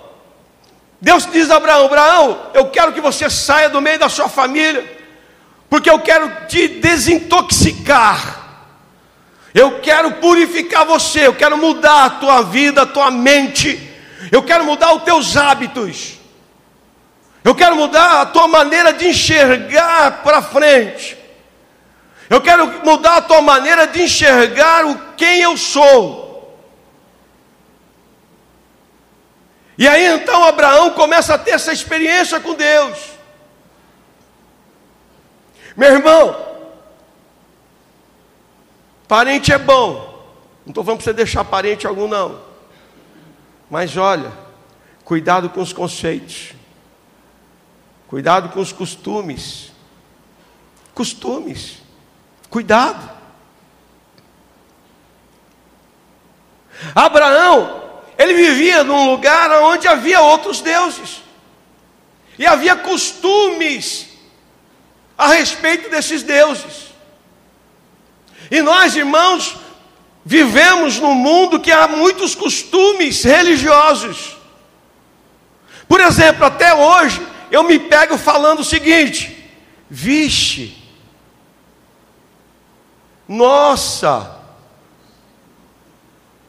Deus 1.00 1.26
diz 1.32 1.50
a 1.50 1.56
Abraão: 1.56 1.86
Abraão, 1.86 2.50
eu 2.52 2.66
quero 2.66 2.92
que 2.92 3.00
você 3.00 3.30
saia 3.30 3.70
do 3.70 3.80
meio 3.80 3.98
da 3.98 4.10
sua 4.10 4.28
família, 4.28 4.84
porque 5.70 5.88
eu 5.88 6.00
quero 6.00 6.30
te 6.48 6.68
desintoxicar. 6.68 8.42
Eu 9.54 9.80
quero 9.80 10.12
purificar 10.16 10.84
você, 10.84 11.26
eu 11.26 11.32
quero 11.32 11.56
mudar 11.56 12.04
a 12.04 12.10
tua 12.10 12.42
vida, 12.42 12.82
a 12.82 12.86
tua 12.86 13.10
mente, 13.10 13.80
eu 14.30 14.42
quero 14.42 14.66
mudar 14.66 14.92
os 14.92 15.02
teus 15.02 15.34
hábitos. 15.34 16.18
Eu 17.42 17.54
quero 17.54 17.76
mudar 17.76 18.20
a 18.20 18.26
tua 18.26 18.46
maneira 18.46 18.92
de 18.92 19.08
enxergar 19.08 20.22
para 20.22 20.42
frente. 20.42 21.16
Eu 22.28 22.42
quero 22.42 22.66
mudar 22.84 23.16
a 23.16 23.22
tua 23.22 23.40
maneira 23.40 23.86
de 23.86 24.02
enxergar 24.02 24.84
o 24.84 24.98
quem 25.16 25.40
eu 25.40 25.56
sou. 25.56 26.23
E 29.76 29.88
aí 29.88 30.06
então 30.06 30.44
Abraão 30.44 30.90
começa 30.90 31.34
a 31.34 31.38
ter 31.38 31.52
essa 31.52 31.72
experiência 31.72 32.40
com 32.40 32.54
Deus. 32.54 33.14
Meu 35.76 35.92
irmão, 35.92 36.36
parente 39.08 39.52
é 39.52 39.58
bom. 39.58 40.14
Não 40.64 40.70
estou 40.70 40.84
falando 40.84 40.98
para 40.98 41.04
você 41.04 41.12
deixar 41.12 41.44
parente 41.44 41.86
algum, 41.86 42.06
não. 42.06 42.40
Mas 43.68 43.96
olha, 43.96 44.32
cuidado 45.04 45.50
com 45.50 45.60
os 45.60 45.72
conceitos. 45.72 46.52
Cuidado 48.06 48.50
com 48.50 48.60
os 48.60 48.72
costumes. 48.72 49.72
Costumes. 50.94 51.82
Cuidado. 52.48 53.10
Abraão, 56.94 57.83
ele 58.18 58.34
vivia 58.34 58.84
num 58.84 59.10
lugar 59.10 59.50
onde 59.62 59.88
havia 59.88 60.20
outros 60.20 60.60
deuses. 60.60 61.22
E 62.38 62.46
havia 62.46 62.76
costumes 62.76 64.08
a 65.16 65.28
respeito 65.28 65.90
desses 65.90 66.22
deuses. 66.22 66.92
E 68.50 68.60
nós, 68.60 68.94
irmãos, 68.96 69.56
vivemos 70.24 70.98
num 70.98 71.14
mundo 71.14 71.60
que 71.60 71.70
há 71.70 71.86
muitos 71.86 72.34
costumes 72.34 73.22
religiosos. 73.22 74.36
Por 75.88 76.00
exemplo, 76.00 76.44
até 76.44 76.74
hoje, 76.74 77.24
eu 77.50 77.62
me 77.62 77.78
pego 77.78 78.16
falando 78.16 78.60
o 78.60 78.64
seguinte: 78.64 79.48
vixe, 79.88 80.76
nossa, 83.28 84.38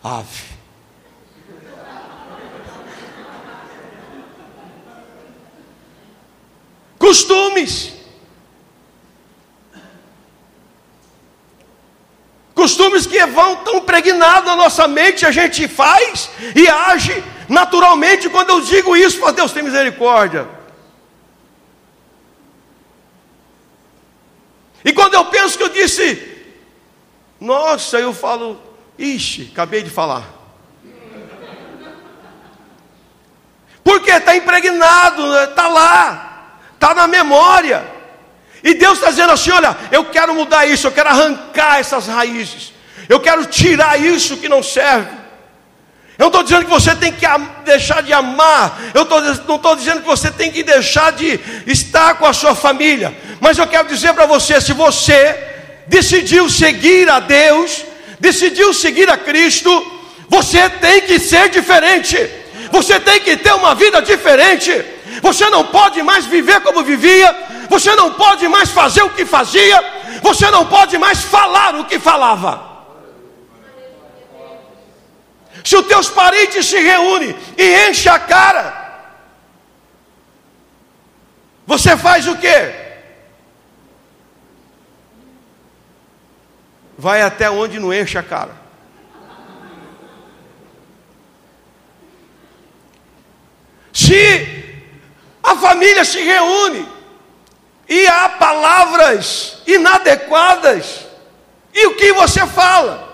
ave. 0.03 0.54
Costumes. 7.05 7.93
Costumes 12.55 13.05
que 13.05 13.23
vão 13.27 13.57
tão 13.57 13.75
impregnados 13.75 14.49
na 14.49 14.55
nossa 14.55 14.87
mente, 14.87 15.23
a 15.23 15.29
gente 15.29 15.67
faz 15.67 16.31
e 16.55 16.67
age 16.67 17.23
naturalmente. 17.47 18.27
Quando 18.27 18.49
eu 18.49 18.61
digo 18.61 18.97
isso, 18.97 19.19
fala, 19.19 19.33
Deus 19.33 19.51
tem 19.51 19.61
misericórdia. 19.61 20.47
E 24.83 24.91
quando 24.91 25.13
eu 25.13 25.25
penso 25.25 25.59
que 25.59 25.63
eu 25.63 25.69
disse, 25.69 26.07
nossa, 27.39 27.99
eu 27.99 28.13
falo, 28.13 28.59
ixi, 28.97 29.51
acabei 29.53 29.83
de 29.83 29.91
falar. 29.91 30.27
Porque 33.83 34.09
está 34.09 34.35
impregnado, 34.35 35.21
está 35.43 35.67
lá, 35.67 36.24
está 36.85 36.93
na 36.93 37.07
memória. 37.07 37.83
E 38.63 38.75
Deus 38.75 38.99
está 38.99 39.09
dizendo 39.09 39.31
assim: 39.31 39.51
olha, 39.51 39.75
eu 39.91 40.05
quero 40.05 40.35
mudar 40.35 40.67
isso, 40.67 40.85
eu 40.85 40.91
quero 40.91 41.09
arrancar 41.09 41.79
essas 41.79 42.07
raízes. 42.07 42.73
Eu 43.09 43.19
quero 43.19 43.45
tirar 43.45 43.99
isso 43.99 44.37
que 44.37 44.47
não 44.47 44.61
serve. 44.61 45.09
Eu 46.17 46.23
não 46.23 46.27
estou 46.27 46.43
dizendo 46.43 46.65
que 46.65 46.71
você 46.71 46.95
tem 46.95 47.11
que 47.11 47.25
deixar 47.65 48.01
de 48.01 48.13
amar. 48.13 48.79
Eu 48.93 49.05
tô, 49.05 49.19
não 49.19 49.55
estou 49.55 49.75
dizendo 49.75 50.01
que 50.01 50.07
você 50.07 50.31
tem 50.31 50.51
que 50.51 50.63
deixar 50.63 51.11
de 51.11 51.39
estar 51.67 52.15
com 52.15 52.25
a 52.25 52.33
sua 52.33 52.55
família. 52.55 53.15
Mas 53.41 53.57
eu 53.57 53.67
quero 53.67 53.87
dizer 53.87 54.13
para 54.13 54.25
você: 54.25 54.61
se 54.61 54.73
você 54.73 55.37
decidiu 55.87 56.49
seguir 56.49 57.09
a 57.09 57.19
Deus, 57.19 57.83
decidiu 58.19 58.73
seguir 58.73 59.09
a 59.09 59.17
Cristo, 59.17 59.69
você 60.29 60.69
tem 60.69 61.01
que 61.01 61.19
ser 61.19 61.49
diferente. 61.49 62.17
Você 62.71 62.99
tem 62.99 63.19
que 63.19 63.37
ter 63.37 63.53
uma 63.53 63.75
vida 63.75 64.01
diferente. 64.01 64.94
Você 65.21 65.49
não 65.49 65.65
pode 65.65 66.01
mais 66.03 66.25
viver 66.25 66.61
como 66.61 66.83
vivia. 66.83 67.35
Você 67.69 67.95
não 67.95 68.13
pode 68.13 68.47
mais 68.47 68.69
fazer 68.69 69.03
o 69.03 69.09
que 69.09 69.25
fazia. 69.25 69.83
Você 70.21 70.49
não 70.51 70.65
pode 70.65 70.97
mais 70.97 71.21
falar 71.23 71.75
o 71.75 71.85
que 71.85 71.99
falava. 71.99 72.75
Se 75.63 75.75
os 75.75 75.87
teus 75.87 76.09
parentes 76.09 76.65
se 76.65 76.77
reúnem 76.79 77.35
e 77.57 77.89
enchem 77.89 78.11
a 78.11 78.19
cara, 78.19 78.85
você 81.65 81.97
faz 81.97 82.27
o 82.27 82.37
quê? 82.37 82.73
Vai 86.97 87.21
até 87.21 87.49
onde 87.49 87.79
não 87.79 87.93
enche 87.93 88.17
a 88.17 88.23
cara. 88.23 88.55
Se 93.91 94.64
a 95.45 95.55
família 95.57 96.03
se 96.03 96.21
reúne 96.21 96.87
e 97.87 98.07
há 98.07 98.29
palavras 98.29 99.59
inadequadas, 99.67 101.05
e 101.73 101.85
o 101.87 101.95
que 101.95 102.11
você 102.13 102.45
fala? 102.47 103.05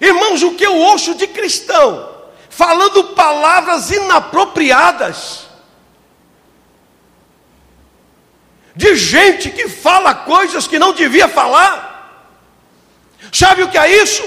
Irmãos, 0.00 0.42
o 0.42 0.54
que 0.54 0.64
eu 0.64 0.74
ouço 0.76 1.14
de 1.14 1.26
cristão 1.26 2.14
falando 2.48 3.04
palavras 3.14 3.90
inapropriadas, 3.90 5.46
de 8.76 8.94
gente 8.96 9.50
que 9.50 9.68
fala 9.68 10.14
coisas 10.14 10.66
que 10.66 10.78
não 10.78 10.92
devia 10.92 11.28
falar. 11.28 11.92
Sabe 13.32 13.62
o 13.62 13.68
que 13.68 13.78
é 13.78 14.02
isso? 14.02 14.22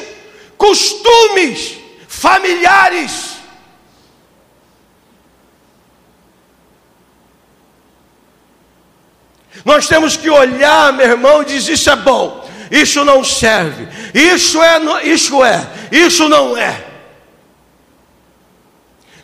Costumes 0.57 1.77
familiares. 2.07 3.36
Nós 9.67 9.85
temos 9.85 10.15
que 10.15 10.29
olhar, 10.29 10.93
meu 10.93 11.05
irmão, 11.05 11.41
e 11.41 11.45
dizer: 11.45 11.73
Isso 11.73 11.89
é 11.89 11.95
bom, 11.97 12.49
isso 12.71 13.03
não 13.03 13.21
serve, 13.21 13.85
isso 14.13 14.63
é, 14.63 14.79
isso 15.03 15.43
é, 15.43 15.67
isso 15.91 16.29
não 16.29 16.57
é. 16.57 16.85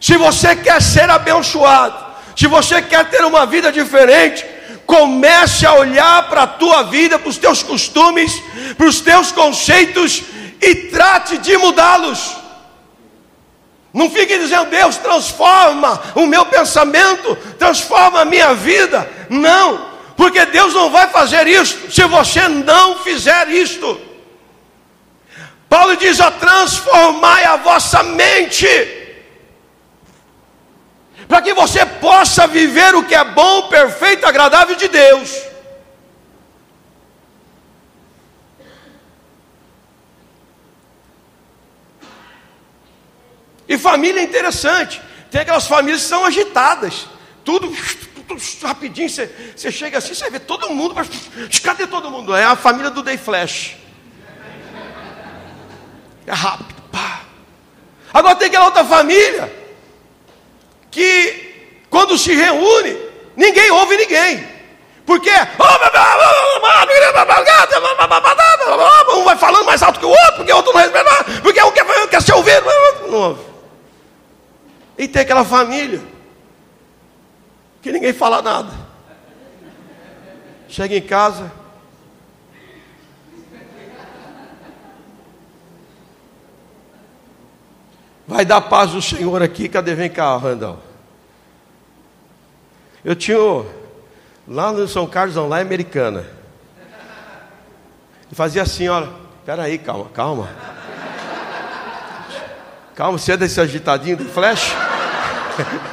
Se 0.01 0.17
você 0.17 0.53
quer 0.53 0.81
ser 0.81 1.09
abençoado, 1.09 1.95
se 2.35 2.45
você 2.47 2.81
quer 2.81 3.09
ter 3.09 3.23
uma 3.23 3.45
vida 3.45 3.71
diferente, 3.71 4.45
comece 4.85 5.65
a 5.65 5.75
olhar 5.75 6.27
para 6.27 6.43
a 6.43 6.47
tua 6.47 6.83
vida, 6.83 7.17
para 7.17 7.29
os 7.29 7.37
teus 7.37 7.63
costumes, 7.63 8.43
para 8.77 8.87
os 8.87 8.99
teus 8.99 9.31
conceitos 9.31 10.23
e 10.61 10.75
trate 10.75 11.37
de 11.37 11.57
mudá-los. 11.57 12.35
Não 13.93 14.09
fique 14.09 14.37
dizendo, 14.37 14.65
Deus, 14.65 14.97
transforma 14.97 16.01
o 16.15 16.25
meu 16.25 16.45
pensamento, 16.47 17.33
transforma 17.57 18.19
a 18.19 18.25
minha 18.25 18.53
vida. 18.53 19.09
Não, 19.29 19.92
porque 20.23 20.45
Deus 20.45 20.73
não 20.73 20.89
vai 20.89 21.09
fazer 21.09 21.47
isso 21.47 21.91
se 21.91 22.01
você 22.05 22.47
não 22.47 22.99
fizer 22.99 23.49
isto. 23.49 23.99
Paulo 25.67 25.97
diz: 25.97 26.21
a 26.21 26.31
transformai 26.31 27.43
a 27.43 27.57
vossa 27.57 28.01
mente, 28.03 28.65
para 31.27 31.41
que 31.41 31.53
você 31.53 31.85
possa 31.85 32.47
viver 32.47 32.95
o 32.95 33.03
que 33.03 33.13
é 33.13 33.23
bom, 33.25 33.67
perfeito, 33.67 34.25
agradável 34.25 34.77
de 34.77 34.87
Deus. 34.87 35.41
E 43.67 43.77
família 43.77 44.21
é 44.21 44.23
interessante. 44.23 45.01
Tem 45.29 45.41
aquelas 45.41 45.67
famílias 45.67 46.03
que 46.03 46.07
são 46.07 46.23
agitadas. 46.23 47.09
Tudo 47.43 47.69
rapidinho, 48.61 49.09
você, 49.09 49.53
você 49.55 49.71
chega 49.71 49.97
assim, 49.97 50.13
você 50.13 50.29
vê 50.29 50.39
todo 50.39 50.69
mundo, 50.69 50.95
mas 50.95 51.09
cadê 51.59 51.87
todo 51.87 52.09
mundo? 52.09 52.35
É 52.35 52.43
a 52.43 52.55
família 52.55 52.89
do 52.89 53.03
Day 53.03 53.17
Flash. 53.17 53.75
É 56.25 56.31
rápido, 56.31 56.81
pá. 56.91 57.21
Agora 58.13 58.35
tem 58.35 58.47
aquela 58.47 58.65
outra 58.65 58.85
família 58.85 59.53
que 60.89 61.85
quando 61.89 62.17
se 62.17 62.33
reúne, 62.33 62.97
ninguém 63.35 63.69
ouve 63.71 63.97
ninguém. 63.97 64.47
Porque 65.05 65.29
um 69.15 69.23
vai 69.25 69.35
falando 69.35 69.65
mais 69.65 69.83
alto 69.83 69.99
que 69.99 70.05
o 70.05 70.09
outro, 70.09 70.35
porque 70.37 70.53
o 70.53 70.55
outro 70.55 70.71
não 70.73 70.79
respeita, 70.79 71.41
porque 71.41 71.61
um 71.61 71.71
quer, 71.71 72.07
quer 72.07 72.21
ser 72.21 72.33
ouvido, 72.33 72.65
não 73.09 73.19
ouve. 73.19 73.41
E 74.97 75.07
tem 75.07 75.23
aquela 75.23 75.43
família 75.43 76.12
que 77.83 77.91
ninguém 77.91 78.13
fala 78.13 78.41
nada. 78.41 78.71
Chega 80.69 80.95
em 80.95 81.01
casa. 81.01 81.51
Vai 88.25 88.45
dar 88.45 88.61
paz 88.61 88.91
do 88.91 89.01
Senhor 89.01 89.43
aqui. 89.43 89.67
Cadê? 89.67 89.93
Vem 89.93 90.09
cá, 90.09 90.37
Randall. 90.37 90.79
Eu 93.03 93.17
tinha 93.17 93.37
lá 94.47 94.71
no 94.71 94.87
São 94.87 95.05
Carlos, 95.05 95.35
não, 95.35 95.49
lá 95.49 95.59
em 95.59 95.63
Americana. 95.63 96.25
E 98.31 98.33
fazia 98.33 98.61
assim, 98.61 98.87
olha. 98.87 99.09
Espera 99.41 99.63
aí, 99.63 99.77
calma, 99.77 100.05
calma. 100.13 100.49
Calma, 102.95 103.17
você 103.17 103.33
é 103.33 103.37
desse 103.37 103.59
agitadinho 103.59 104.15
do 104.15 104.23
flash? 104.23 104.73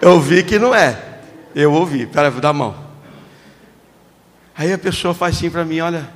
Eu 0.00 0.18
vi 0.18 0.42
que 0.42 0.58
não 0.58 0.74
é. 0.74 1.20
Eu 1.54 1.72
ouvi. 1.72 2.06
Vou 2.06 2.40
dar 2.40 2.48
a 2.48 2.52
mão. 2.52 2.90
Aí 4.56 4.72
a 4.72 4.78
pessoa 4.78 5.12
faz 5.14 5.36
assim 5.36 5.50
para 5.50 5.64
mim, 5.64 5.80
olha. 5.80 6.08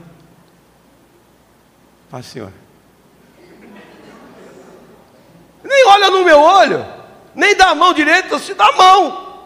Faz 2.10 2.26
assim, 2.26 2.40
olha. 2.40 2.64
Nem 5.62 5.86
olha 5.86 6.10
no 6.10 6.24
meu 6.24 6.40
olho. 6.40 6.84
Nem 7.34 7.56
dá 7.56 7.70
a 7.70 7.74
mão 7.74 7.92
direita, 7.92 8.38
se 8.38 8.54
dá 8.54 8.66
a 8.66 8.72
mão. 8.72 9.44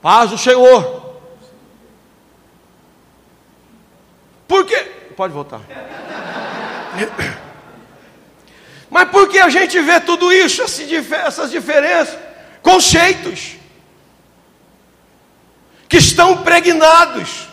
Paz 0.00 0.32
o 0.32 0.38
Senhor. 0.38 1.18
Por 4.48 4.64
quê? 4.64 4.78
Pode 5.16 5.32
voltar. 5.32 5.60
Mas 8.88 9.08
por 9.10 9.28
que 9.28 9.38
a 9.38 9.48
gente 9.48 9.78
vê 9.80 10.00
tudo 10.00 10.32
isso, 10.32 10.62
essas 10.62 11.50
diferenças, 11.50 12.18
conceitos? 12.62 13.59
Que 15.90 15.98
estão 15.98 16.34
impregnados. 16.34 17.48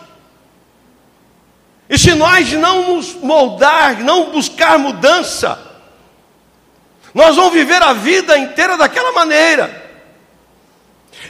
E 1.90 1.98
se 1.98 2.14
nós 2.14 2.52
não 2.52 2.94
nos 2.94 3.14
moldar, 3.14 3.98
não 3.98 4.30
buscar 4.30 4.78
mudança, 4.78 5.60
nós 7.12 7.34
vamos 7.34 7.52
viver 7.52 7.82
a 7.82 7.92
vida 7.92 8.38
inteira 8.38 8.76
daquela 8.76 9.10
maneira. 9.10 9.86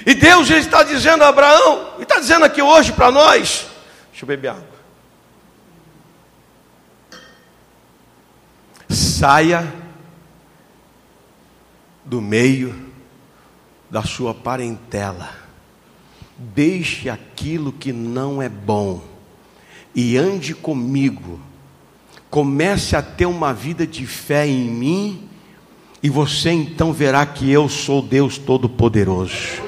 E 0.04 0.14
Deus 0.14 0.50
está 0.50 0.82
dizendo 0.82 1.24
a 1.24 1.28
Abraão, 1.28 1.94
e 1.98 2.02
está 2.02 2.20
dizendo 2.20 2.44
aqui 2.44 2.60
hoje 2.60 2.92
para 2.92 3.10
nós: 3.10 3.66
deixa 4.10 4.24
eu 4.24 4.26
beber 4.26 4.48
água. 4.48 4.68
Saia 8.90 9.72
do 12.04 12.20
meio 12.20 12.92
da 13.90 14.02
sua 14.02 14.34
parentela 14.34 15.37
Deixe 16.38 17.10
aquilo 17.10 17.72
que 17.72 17.92
não 17.92 18.40
é 18.40 18.48
bom 18.48 19.02
e 19.94 20.16
ande 20.16 20.54
comigo. 20.54 21.40
Comece 22.30 22.94
a 22.94 23.02
ter 23.02 23.26
uma 23.26 23.52
vida 23.52 23.84
de 23.84 24.06
fé 24.06 24.46
em 24.46 24.70
mim, 24.70 25.28
e 26.00 26.08
você 26.08 26.50
então 26.50 26.92
verá 26.92 27.26
que 27.26 27.50
eu 27.50 27.68
sou 27.68 28.00
Deus 28.00 28.38
Todo-Poderoso. 28.38 29.66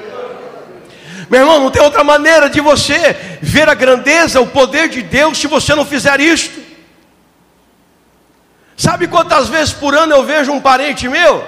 Meu 1.28 1.40
irmão, 1.40 1.60
não 1.60 1.70
tem 1.70 1.82
outra 1.82 2.04
maneira 2.04 2.48
de 2.48 2.60
você 2.60 3.38
ver 3.42 3.68
a 3.68 3.74
grandeza, 3.74 4.40
o 4.40 4.46
poder 4.46 4.88
de 4.88 5.02
Deus, 5.02 5.38
se 5.38 5.46
você 5.46 5.74
não 5.74 5.84
fizer 5.84 6.20
isto. 6.20 6.60
Sabe 8.76 9.08
quantas 9.08 9.48
vezes 9.48 9.72
por 9.74 9.94
ano 9.94 10.12
eu 10.12 10.24
vejo 10.24 10.52
um 10.52 10.60
parente 10.60 11.08
meu? 11.08 11.44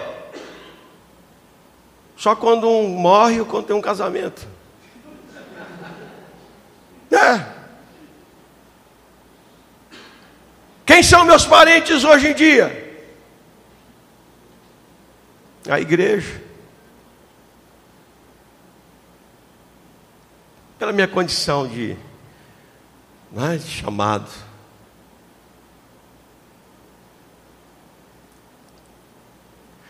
Só 2.16 2.34
quando 2.34 2.68
um 2.68 2.88
morre 2.88 3.40
ou 3.40 3.46
quando 3.46 3.66
tem 3.66 3.76
um 3.76 3.80
casamento. 3.80 4.51
É. 7.12 7.52
Quem 10.86 11.02
são 11.02 11.24
meus 11.24 11.44
parentes 11.44 12.04
hoje 12.04 12.28
em 12.28 12.34
dia? 12.34 12.82
A 15.68 15.78
igreja. 15.78 16.42
Pela 20.78 20.92
minha 20.92 21.06
condição 21.06 21.68
de, 21.68 21.96
é, 23.36 23.56
de 23.56 23.70
chamado. 23.70 24.28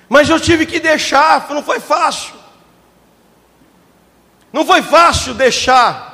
Mas 0.09 0.29
eu 0.29 0.39
tive 0.39 0.67
que 0.67 0.79
deixar, 0.79 1.49
não 1.49 1.63
foi 1.63 1.81
fácil. 1.81 2.35
Não 4.53 4.67
foi 4.67 4.83
fácil 4.83 5.33
deixar. 5.33 6.12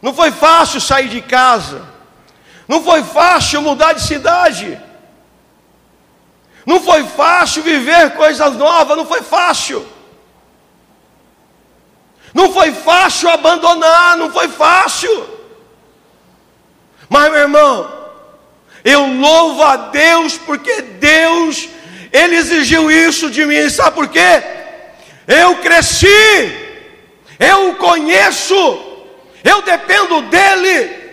Não 0.00 0.14
foi 0.14 0.30
fácil 0.30 0.80
sair 0.80 1.08
de 1.08 1.20
casa. 1.20 1.82
Não 2.68 2.82
foi 2.82 3.02
fácil 3.02 3.62
mudar 3.62 3.92
de 3.92 4.02
cidade. 4.02 4.80
Não 6.64 6.80
foi 6.80 7.04
fácil 7.04 7.62
viver 7.62 8.14
coisas 8.14 8.56
novas, 8.56 8.96
não 8.96 9.06
foi 9.06 9.22
fácil. 9.22 9.86
Não 12.34 12.52
foi 12.52 12.72
fácil 12.72 13.28
abandonar, 13.30 14.16
não 14.16 14.30
foi 14.30 14.48
fácil. 14.48 15.36
Mas, 17.08 17.30
meu 17.30 17.40
irmão, 17.40 17.90
eu 18.84 19.06
louvo 19.06 19.62
a 19.62 19.76
Deus 19.76 20.36
porque 20.38 20.82
Deus 20.82 21.68
ele 22.12 22.36
exigiu 22.36 22.90
isso 22.90 23.30
de 23.30 23.44
mim, 23.44 23.68
sabe 23.68 23.94
por 23.94 24.08
quê? 24.08 24.42
Eu 25.26 25.56
cresci, 25.56 26.06
eu 27.38 27.70
o 27.70 27.76
conheço, 27.76 28.54
eu 29.46 29.62
dependo 29.62 30.22
dele, 30.22 31.06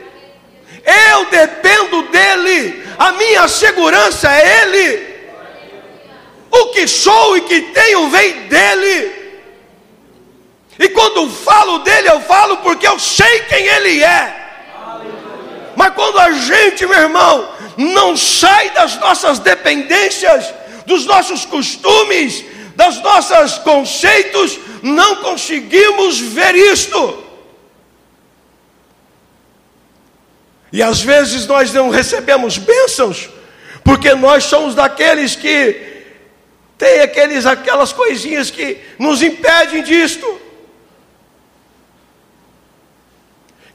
eu 1.12 1.26
dependo 1.26 2.04
dele, 2.04 2.84
a 2.98 3.12
minha 3.14 3.48
segurança 3.48 4.30
é 4.36 4.62
ele. 4.64 5.14
O 6.52 6.68
que 6.68 6.88
sou 6.88 7.38
e 7.38 7.42
que 7.42 7.62
tenho 7.62 8.10
vem 8.10 8.48
dele. 8.48 9.24
E 10.80 10.90
quando 10.90 11.30
falo 11.30 11.80
dele, 11.80 12.10
eu 12.10 12.22
falo 12.22 12.58
porque 12.58 12.88
eu 12.88 13.00
sei 13.00 13.40
quem 13.42 13.66
ele 13.66 14.04
é. 14.04 14.40
Mas 15.76 15.94
quando 15.94 16.20
a 16.20 16.32
gente, 16.32 16.86
meu 16.86 17.00
irmão, 17.00 17.50
não 17.78 18.16
sai 18.18 18.70
das 18.72 19.00
nossas 19.00 19.40
dependências, 19.40 20.54
dos 20.86 21.06
nossos 21.06 21.46
costumes, 21.46 22.44
dos 22.76 23.02
nossos 23.02 23.58
conceitos, 23.60 24.60
não 24.82 25.18
conseguimos 25.18 26.20
ver 26.20 26.56
isto. 26.56 27.23
E 30.74 30.82
às 30.82 31.02
vezes 31.02 31.46
nós 31.46 31.72
não 31.72 31.92
recebemos 31.92 32.58
bênçãos, 32.58 33.30
porque 33.84 34.16
nós 34.16 34.46
somos 34.46 34.74
daqueles 34.74 35.36
que 35.36 35.94
tem 36.80 37.02
aqueles, 37.02 37.46
aquelas 37.46 37.94
coisinhas 37.94 38.50
que 38.50 38.84
nos 38.98 39.22
impedem 39.22 39.84
disto. 39.84 40.42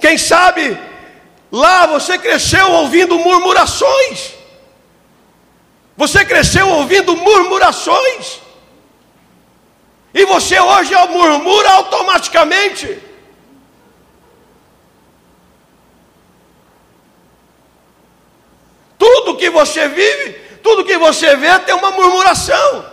Quem 0.00 0.18
sabe 0.18 0.76
lá 1.52 1.86
você 1.86 2.18
cresceu 2.18 2.68
ouvindo 2.68 3.16
murmurações. 3.16 4.34
Você 5.96 6.24
cresceu 6.24 6.68
ouvindo 6.68 7.16
murmurações. 7.16 8.40
E 10.12 10.24
você 10.24 10.58
hoje 10.58 10.94
murmura 11.06 11.70
automaticamente. 11.74 13.07
Tudo 19.08 19.36
que 19.36 19.48
você 19.48 19.88
vive, 19.88 20.32
tudo 20.62 20.84
que 20.84 20.98
você 20.98 21.34
vê 21.34 21.58
tem 21.60 21.74
uma 21.74 21.90
murmuração. 21.92 22.84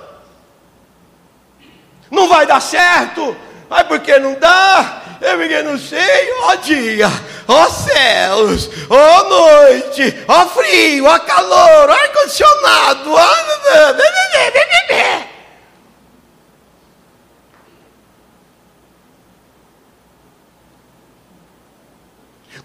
Não 2.09 2.29
vai 2.29 2.45
dar 2.45 2.61
certo, 2.61 3.35
ai 3.69 3.83
porque 3.83 4.17
não 4.17 4.33
dá, 4.35 5.01
eu 5.19 5.37
porque 5.37 5.61
não 5.61 5.77
sei, 5.77 6.33
ó 6.43 6.55
dia, 6.55 7.11
ó 7.47 7.69
céus, 7.69 8.69
ó 8.89 9.23
noite, 9.23 10.23
ó 10.25 10.45
frio, 10.45 11.05
ó 11.05 11.19
calor, 11.19 11.89
ó 11.89 11.93
ar-condicionado, 11.93 13.13
ó... 13.13 13.45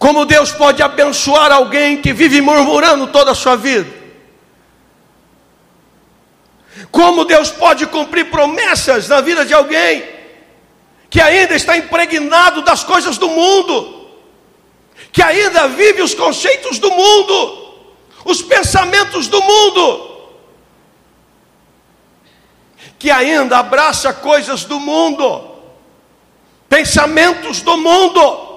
Como 0.00 0.24
Deus 0.24 0.50
pode 0.50 0.82
abençoar 0.82 1.52
alguém 1.52 2.00
que 2.00 2.14
vive 2.14 2.40
murmurando 2.40 3.08
toda 3.08 3.32
a 3.32 3.34
sua 3.34 3.54
vida? 3.54 3.86
Como 6.90 7.26
Deus 7.26 7.50
pode 7.50 7.86
cumprir 7.86 8.30
promessas 8.30 9.08
na 9.08 9.20
vida 9.20 9.44
de 9.44 9.52
alguém 9.52 10.02
que 11.10 11.20
ainda 11.20 11.54
está 11.54 11.76
impregnado 11.76 12.62
das 12.62 12.82
coisas 12.82 13.18
do 13.18 13.28
mundo, 13.28 14.08
que 15.12 15.22
ainda 15.22 15.68
vive 15.68 16.00
os 16.00 16.14
conceitos 16.14 16.78
do 16.78 16.90
mundo, 16.90 17.74
os 18.24 18.40
pensamentos 18.40 19.28
do 19.28 19.42
mundo, 19.42 20.30
que 22.98 23.10
ainda 23.10 23.58
abraça 23.58 24.14
coisas 24.14 24.64
do 24.64 24.80
mundo, 24.80 25.56
pensamentos 26.70 27.60
do 27.60 27.76
mundo. 27.76 28.49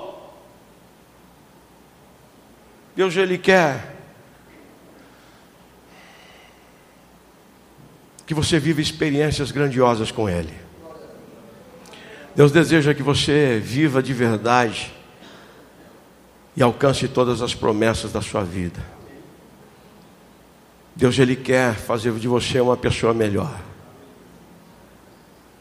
Deus, 2.95 3.15
Ele 3.15 3.38
quer 3.38 3.95
que 8.25 8.34
você 8.34 8.60
viva 8.60 8.82
experiências 8.82 9.51
grandiosas 9.51 10.12
com 10.12 10.29
Ele. 10.29 10.53
Deus 12.36 12.51
deseja 12.51 12.93
que 12.93 13.03
você 13.03 13.60
viva 13.60 14.01
de 14.01 14.13
verdade 14.13 14.91
e 16.56 16.63
alcance 16.63 17.08
todas 17.08 17.41
as 17.41 17.53
promessas 17.53 18.12
da 18.12 18.21
sua 18.21 18.43
vida. 18.43 18.79
Deus 20.95 21.17
ele 21.17 21.36
quer 21.36 21.73
fazer 21.73 22.13
de 22.13 22.27
você 22.27 22.60
uma 22.60 22.77
pessoa 22.77 23.13
melhor. 23.13 23.60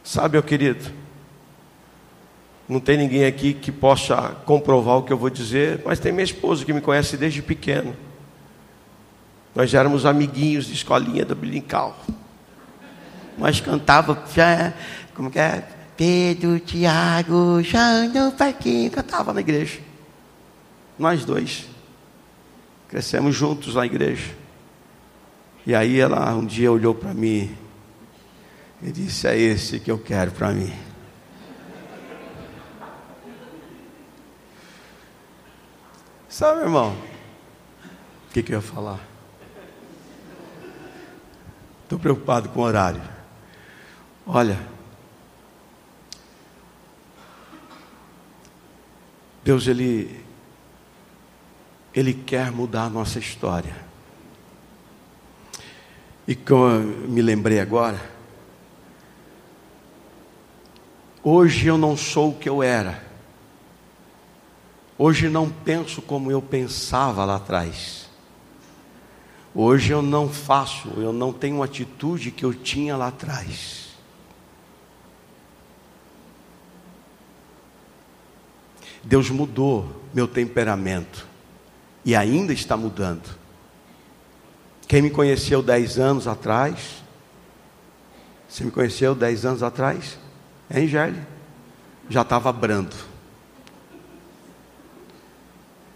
Sabe, 0.05 0.35
meu 0.35 0.43
querido, 0.43 0.91
não 2.69 2.81
tem 2.81 2.97
ninguém 2.97 3.25
aqui 3.25 3.53
que 3.53 3.71
possa 3.71 4.37
comprovar 4.45 4.99
o 4.99 5.03
que 5.03 5.13
eu 5.13 5.19
vou 5.19 5.31
dizer, 5.31 5.83
mas 5.85 5.99
tem 5.99 6.13
minha 6.13 6.25
esposa 6.25 6.65
que 6.65 6.73
me 6.73 6.81
conhece 6.81 7.17
desde 7.17 7.43
pequeno. 7.43 7.95
Nós 9.55 9.75
éramos 9.75 10.07
amiguinhos 10.07 10.67
de 10.67 10.73
escolinha 10.73 11.25
da 11.25 11.35
Bilincal. 11.35 11.99
Nós 13.37 13.61
cantava, 13.61 14.23
como 15.15 15.31
que 15.31 15.39
é? 15.39 15.67
Pedro, 15.97 16.59
Tiago, 16.59 17.63
João 17.63 18.09
no 18.09 18.91
cantava 18.91 19.33
na 19.33 19.41
igreja. 19.41 19.81
Nós 20.99 21.25
dois. 21.25 21.67
Crescemos 22.89 23.35
juntos 23.35 23.75
na 23.75 23.85
igreja. 23.85 24.31
E 25.67 25.75
aí 25.75 26.01
ela 26.01 26.35
um 26.35 26.45
dia 26.45 26.73
olhou 26.73 26.95
para 26.95 27.15
mim 27.15 27.55
e 28.83 28.91
disse: 28.91 29.27
É 29.27 29.37
esse 29.37 29.79
que 29.79 29.91
eu 29.91 29.99
quero 29.99 30.33
para 30.33 30.51
mim. 30.51 30.73
Sabe, 36.33 36.63
irmão? 36.63 36.97
O 38.27 38.33
que, 38.33 38.43
que 38.43 38.55
eu 38.55 38.57
ia 38.57 38.63
falar? 38.63 38.99
Estou 41.83 41.99
preocupado 41.99 42.49
com 42.49 42.61
o 42.61 42.63
horário. 42.63 43.03
Olha, 44.27 44.59
Deus, 49.45 49.67
Ele, 49.67 50.25
Ele 51.93 52.15
quer 52.15 52.51
mudar 52.51 52.85
a 52.85 52.89
nossa 52.91 53.19
história. 53.19 53.77
E 56.27 56.35
como 56.35 56.65
eu 56.65 56.81
me 57.11 57.21
lembrei 57.21 57.61
agora, 57.61 58.01
hoje 61.23 61.67
eu 61.67 61.77
não 61.77 61.95
sou 61.95 62.31
o 62.31 62.39
que 62.39 62.49
eu 62.49 62.63
era. 62.63 63.12
Hoje 65.05 65.29
não 65.29 65.51
penso 65.51 66.01
como 66.01 66.31
eu 66.31 66.41
pensava 66.41 67.25
lá 67.25 67.35
atrás. 67.35 68.09
Hoje 69.53 69.91
eu 69.91 70.01
não 70.01 70.29
faço, 70.29 70.91
eu 70.97 71.13
não 71.13 71.33
tenho 71.33 71.61
a 71.61 71.65
atitude 71.65 72.31
que 72.31 72.45
eu 72.45 72.55
tinha 72.55 72.97
lá 72.97 73.09
atrás. 73.09 73.97
Deus 79.03 79.29
mudou 79.29 80.05
meu 80.15 80.29
temperamento 80.29 81.27
e 82.05 82.15
ainda 82.15 82.53
está 82.53 82.77
mudando. 82.77 83.29
Quem 84.87 85.03
me 85.03 85.11
conheceu 85.11 85.65
dez 85.65 85.99
anos 85.99 86.29
atrás, 86.29 87.03
você 88.49 88.63
me 88.63 88.71
conheceu 88.71 89.17
dez 89.17 89.45
anos 89.45 89.65
atrás? 89.65 90.17
Hein? 90.73 90.87
Já 92.09 92.23
estava 92.23 92.53
brando. 92.53 93.12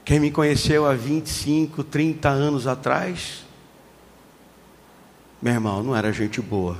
Quem 0.07 0.21
me 0.21 0.31
conheceu 0.31 0.87
há 0.87 0.95
25, 0.95 1.83
30 1.83 2.29
anos 2.29 2.69
atrás, 2.69 3.45
Meu 5.43 5.53
irmão, 5.53 5.83
não 5.83 5.95
era 5.95 6.13
gente 6.13 6.41
boa. 6.41 6.79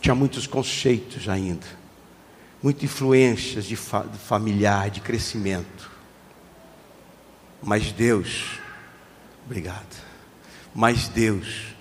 Tinha 0.00 0.14
muitos 0.14 0.46
conceitos 0.46 1.28
ainda, 1.28 1.66
muitas 2.60 2.82
influências 2.84 3.64
de, 3.64 3.76
fa 3.76 4.02
familiar, 4.02 4.90
de 4.90 5.00
crescimento. 5.00 5.90
Mas 7.62 7.92
Deus, 7.92 8.58
obrigado. 9.46 10.04
Mas 10.74 11.08
Deus, 11.08 11.74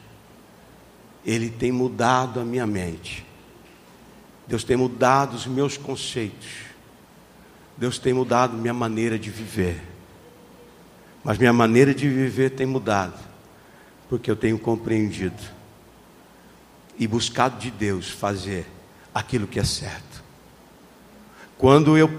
Ele 1.25 1.49
tem 1.49 1.71
mudado 1.71 2.39
a 2.39 2.45
minha 2.45 2.67
mente. 2.67 3.28
Deus 4.49 4.63
tem 4.63 4.75
mudado 4.75 5.35
os 5.35 5.45
meus 5.45 5.77
conceitos. 5.77 6.49
Deus 7.77 7.99
tem 7.99 8.13
mudado 8.13 8.57
minha 8.57 8.73
maneira 8.73 9.19
de 9.19 9.29
viver. 9.29 9.79
Mas 11.23 11.37
minha 11.37 11.53
maneira 11.53 11.93
de 11.93 12.09
viver 12.09 12.49
tem 12.49 12.65
mudado, 12.65 13.13
porque 14.09 14.31
eu 14.31 14.35
tenho 14.35 14.57
compreendido 14.57 15.41
e 16.97 17.05
buscado 17.05 17.59
de 17.59 17.69
Deus 17.69 18.09
fazer 18.09 18.65
aquilo 19.13 19.45
que 19.45 19.59
é 19.59 19.63
certo. 19.63 20.23
Quando 21.55 21.95
eu 21.95 22.09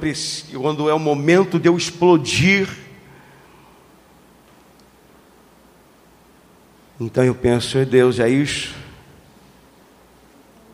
quando 0.61 0.88
é 0.88 0.95
o 0.95 1.01
momento 1.01 1.59
de 1.59 1.69
eu 1.69 1.77
explodir, 1.77 2.69
então 7.01 7.25
eu 7.25 7.35
penso, 7.35 7.77
é 7.77 7.85
Deus, 7.85 8.21
é 8.21 8.29
isso. 8.29 8.73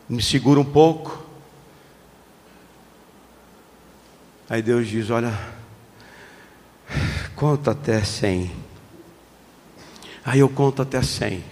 Me 0.07 0.21
segura 0.21 0.59
um 0.59 0.65
pouco. 0.65 1.16
Aí 4.49 4.61
Deus 4.61 4.87
diz: 4.87 5.09
Olha, 5.09 5.37
conta 7.35 7.71
até 7.71 8.03
cem. 8.03 8.51
Aí 10.23 10.39
eu 10.39 10.49
conto 10.49 10.81
até 10.81 11.01
cem. 11.01 11.43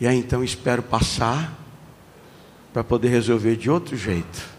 E 0.00 0.06
aí 0.06 0.18
então 0.18 0.44
espero 0.44 0.82
passar 0.82 1.56
para 2.72 2.84
poder 2.84 3.08
resolver 3.08 3.56
de 3.56 3.70
outro 3.70 3.96
jeito. 3.96 4.56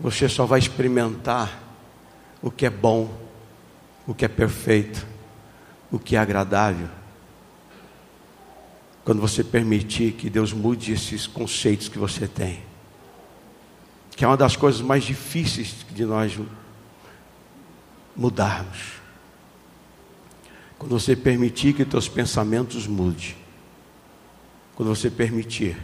Você 0.00 0.28
só 0.28 0.46
vai 0.46 0.58
experimentar 0.58 1.62
o 2.42 2.50
que 2.50 2.64
é 2.64 2.70
bom, 2.70 3.14
o 4.06 4.14
que 4.14 4.24
é 4.24 4.28
perfeito, 4.28 5.06
o 5.92 5.98
que 5.98 6.16
é 6.16 6.18
agradável. 6.18 6.88
Quando 9.04 9.20
você 9.20 9.42
permitir 9.42 10.12
que 10.12 10.28
Deus 10.28 10.52
mude 10.52 10.92
esses 10.92 11.26
conceitos 11.26 11.88
que 11.88 11.98
você 11.98 12.28
tem, 12.28 12.62
que 14.16 14.24
é 14.24 14.28
uma 14.28 14.36
das 14.36 14.56
coisas 14.56 14.80
mais 14.80 15.04
difíceis 15.04 15.86
de 15.90 16.04
nós 16.04 16.38
mudarmos. 18.14 19.00
Quando 20.78 20.98
você 20.98 21.16
permitir 21.16 21.74
que 21.74 21.84
teus 21.84 22.08
pensamentos 22.08 22.86
mudem. 22.86 23.34
Quando 24.74 24.88
você 24.88 25.10
permitir 25.10 25.76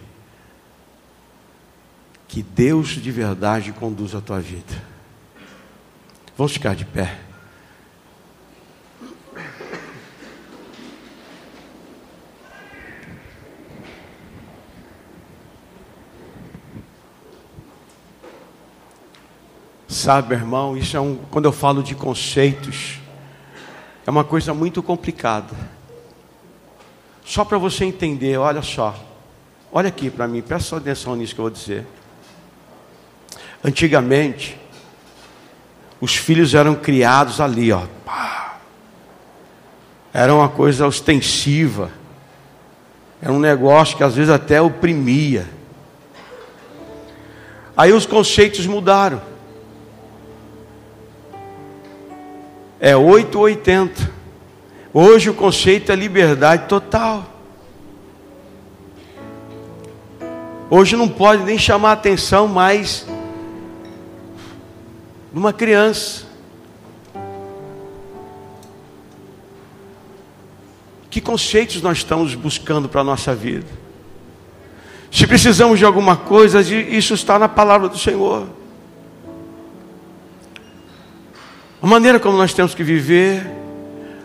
que 2.29 2.43
Deus 2.43 2.89
de 2.89 3.11
verdade 3.11 3.73
conduza 3.73 4.19
a 4.19 4.21
tua 4.21 4.41
vida. 4.41 4.83
Vamos 6.37 6.53
ficar 6.53 6.75
de 6.75 6.85
pé. 6.85 7.26
Sabe, 19.89 20.35
irmão, 20.35 20.77
isso 20.77 20.97
é 20.97 21.01
um, 21.01 21.17
quando 21.31 21.45
eu 21.45 21.53
falo 21.53 21.83
de 21.83 21.95
conceitos, 21.95 22.99
é 24.05 24.11
uma 24.11 24.25
coisa 24.25 24.53
muito 24.53 24.83
complicada. 24.83 25.55
Só 27.25 27.45
para 27.45 27.59
você 27.59 27.85
entender, 27.85 28.37
olha 28.37 28.63
só. 28.63 28.95
Olha 29.73 29.89
aqui 29.89 30.11
para 30.11 30.27
mim, 30.27 30.43
presta 30.43 30.77
atenção 30.77 31.15
nisso 31.17 31.35
que 31.35 31.41
eu 31.41 31.45
vou 31.45 31.51
dizer. 31.51 31.87
Antigamente, 33.65 34.59
os 36.01 36.15
filhos 36.17 36.55
eram 36.55 36.75
criados 36.75 37.41
ali, 37.41 37.73
ó. 37.73 37.83
Era 40.13 40.35
uma 40.35 40.49
coisa 40.49 40.87
ostensiva. 40.87 41.91
Era 43.21 43.33
um 43.33 43.39
negócio 43.39 43.97
que 43.97 44.03
às 44.03 44.15
vezes 44.15 44.31
até 44.31 44.61
oprimia. 44.61 45.47
Aí 47.77 47.93
os 47.93 48.07
conceitos 48.07 48.67
mudaram. 48.67 49.36
É 52.81 52.97
8 52.97 53.37
ou 53.37 53.45
80. 53.45 54.11
Hoje 54.93 55.31
o 55.31 55.35
conceito 55.35 55.93
é 55.93 55.97
liberdade 55.97 56.69
total. 56.69 57.25
Hoje 60.69 60.97
não 60.97 61.09
pode 61.09 61.45
nem 61.45 61.59
chamar 61.59 61.93
atenção 61.93 62.49
mais 62.49 63.07
numa 65.33 65.53
criança. 65.53 66.27
Que 71.11 71.21
conceitos 71.21 71.81
nós 71.81 71.99
estamos 71.99 72.35
buscando 72.35 72.89
para 72.89 73.01
a 73.01 73.05
nossa 73.05 73.35
vida? 73.35 73.67
Se 75.11 75.27
precisamos 75.27 75.79
de 75.79 75.85
alguma 75.85 76.17
coisa, 76.17 76.61
isso 76.61 77.15
está 77.15 77.39
na 77.39 77.49
palavra 77.49 77.89
do 77.89 77.97
Senhor. 77.97 78.49
A 81.87 81.89
maneira 81.89 82.19
como 82.19 82.37
nós 82.37 82.53
temos 82.53 82.75
que 82.75 82.83
viver, 82.83 83.49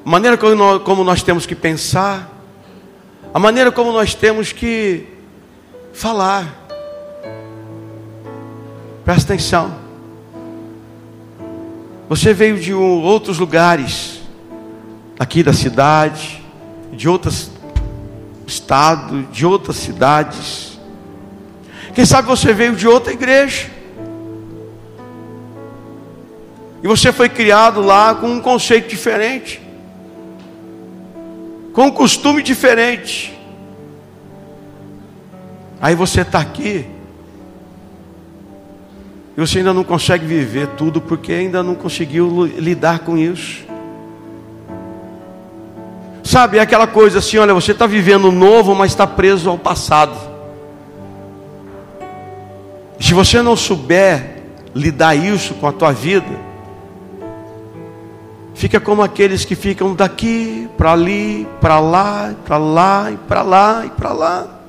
a 0.04 0.10
maneira 0.10 0.36
como 0.36 1.04
nós 1.04 1.22
temos 1.22 1.46
que 1.46 1.54
pensar, 1.54 2.28
a 3.32 3.38
maneira 3.38 3.72
como 3.72 3.92
nós 3.92 4.16
temos 4.16 4.52
que 4.52 5.06
falar. 5.94 6.48
Presta 9.06 9.34
atenção. 9.36 9.76
Você 12.10 12.34
veio 12.34 12.60
de 12.60 12.74
outros 12.74 13.38
lugares, 13.38 14.22
aqui 15.20 15.44
da 15.44 15.54
cidade, 15.54 16.44
de 16.92 17.08
outros 17.08 17.52
estados, 18.48 19.32
de 19.32 19.46
outras 19.46 19.76
cidades. 19.76 20.80
Quem 21.94 22.08
sabe 22.08 22.28
você 22.28 22.56
veio 22.56 22.76
de 22.76 22.88
outra 22.88 23.14
igreja. 23.14 23.70
E 26.84 26.88
você 26.88 27.12
foi 27.12 27.30
criado 27.30 27.82
lá 27.82 28.16
com 28.16 28.28
um 28.28 28.42
conceito 28.42 28.90
diferente, 28.90 29.62
com 31.74 31.88
um 31.88 31.92
costume 31.92 32.42
diferente. 32.42 33.38
Aí 35.80 35.96
você 35.96 36.22
está 36.22 36.40
aqui, 36.40 36.86
e 39.36 39.40
você 39.40 39.60
ainda 39.60 39.74
não 39.74 39.84
consegue 39.84 40.26
viver 40.26 40.68
tudo 40.70 41.00
porque 41.00 41.32
ainda 41.34 41.64
não 41.64 41.76
conseguiu 41.76 42.46
lidar 42.46 43.00
com 43.00 43.18
isso. 43.18 43.64
Sabe, 46.24 46.58
é 46.58 46.62
aquela 46.62 46.88
coisa 46.88 47.20
assim: 47.20 47.38
olha, 47.38 47.54
você 47.54 47.72
está 47.72 47.88
vivendo 47.88 48.32
novo, 48.32 48.76
mas 48.76 48.92
está 48.92 49.08
preso 49.08 49.50
ao 49.50 49.58
passado. 49.58 50.16
Se 53.00 53.14
você 53.14 53.42
não 53.42 53.56
souber 53.56 54.44
lidar 54.76 55.16
isso 55.16 55.56
com 55.56 55.68
a 55.68 55.72
tua 55.72 55.92
vida, 55.92 56.51
fica 58.62 58.80
como 58.80 59.02
aqueles 59.02 59.44
que 59.44 59.56
ficam 59.56 59.96
daqui 59.96 60.70
para 60.78 60.92
ali, 60.92 61.48
para 61.60 61.80
lá, 61.80 62.36
para 62.46 62.60
lá 62.60 63.12
e 63.12 63.18
para 63.18 63.42
lá 63.42 63.86
e 63.88 63.90
para 63.90 64.14
lá. 64.14 64.62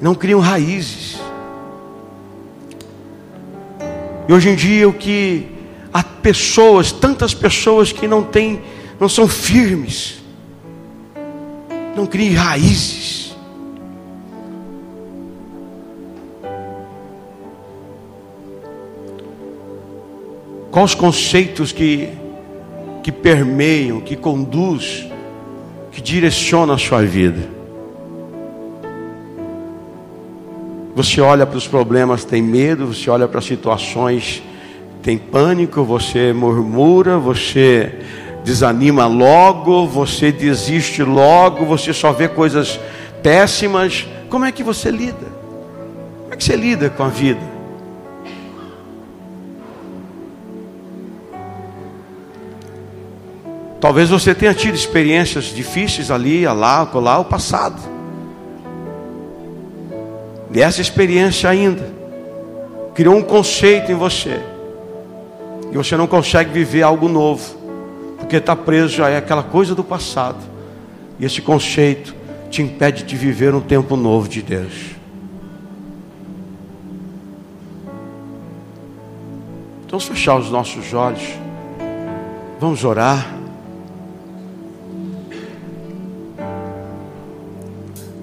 Não 0.00 0.12
criam 0.12 0.40
raízes. 0.40 1.20
E 4.28 4.32
hoje 4.32 4.48
em 4.48 4.56
dia 4.56 4.88
o 4.88 4.92
que 4.92 5.46
há 5.94 6.02
pessoas, 6.02 6.90
tantas 6.90 7.32
pessoas 7.32 7.92
que 7.92 8.08
não 8.08 8.24
têm, 8.24 8.60
não 8.98 9.08
são 9.08 9.28
firmes, 9.28 10.20
não 11.94 12.06
criam 12.06 12.42
raízes. 12.42 13.36
Quais 20.72 20.90
os 20.90 20.94
conceitos 20.96 21.70
que 21.70 22.20
que 23.02 23.10
permeiam, 23.10 24.00
que 24.00 24.16
conduz, 24.16 25.08
que 25.90 26.00
direciona 26.00 26.74
a 26.74 26.78
sua 26.78 27.02
vida. 27.02 27.48
Você 30.94 31.20
olha 31.20 31.46
para 31.46 31.56
os 31.56 31.66
problemas, 31.66 32.24
tem 32.24 32.42
medo, 32.42 32.86
você 32.86 33.08
olha 33.10 33.26
para 33.26 33.38
as 33.38 33.44
situações, 33.44 34.42
tem 35.02 35.18
pânico, 35.18 35.82
você 35.84 36.32
murmura, 36.32 37.18
você 37.18 37.92
desanima 38.44 39.06
logo, 39.06 39.86
você 39.86 40.30
desiste 40.30 41.02
logo, 41.02 41.64
você 41.64 41.92
só 41.92 42.12
vê 42.12 42.28
coisas 42.28 42.78
péssimas. 43.22 44.06
Como 44.28 44.44
é 44.44 44.52
que 44.52 44.62
você 44.62 44.90
lida? 44.90 45.26
Como 46.22 46.34
é 46.34 46.36
que 46.36 46.44
você 46.44 46.56
lida 46.56 46.90
com 46.90 47.04
a 47.04 47.08
vida? 47.08 47.51
Talvez 53.82 54.10
você 54.10 54.32
tenha 54.32 54.54
tido 54.54 54.76
experiências 54.76 55.46
difíceis 55.46 56.08
ali, 56.08 56.46
lá, 56.46 56.88
lá, 56.94 57.18
o 57.18 57.24
passado. 57.24 57.82
E 60.54 60.62
essa 60.62 60.80
experiência 60.80 61.50
ainda 61.50 61.92
criou 62.94 63.16
um 63.16 63.22
conceito 63.22 63.90
em 63.90 63.96
você. 63.96 64.40
E 65.72 65.76
você 65.76 65.96
não 65.96 66.06
consegue 66.06 66.52
viver 66.52 66.82
algo 66.82 67.08
novo, 67.08 67.56
porque 68.18 68.36
está 68.36 68.54
preso 68.54 69.02
é 69.02 69.16
aquela 69.16 69.42
coisa 69.42 69.74
do 69.74 69.82
passado. 69.82 70.38
E 71.18 71.24
esse 71.24 71.42
conceito 71.42 72.14
te 72.52 72.62
impede 72.62 73.02
de 73.02 73.16
viver 73.16 73.52
um 73.52 73.60
tempo 73.60 73.96
novo 73.96 74.28
de 74.28 74.42
Deus. 74.42 74.92
Então, 79.84 79.98
vamos 79.98 80.04
fechar 80.04 80.36
os 80.36 80.52
nossos 80.52 80.94
olhos, 80.94 81.36
vamos 82.60 82.84
orar. 82.84 83.41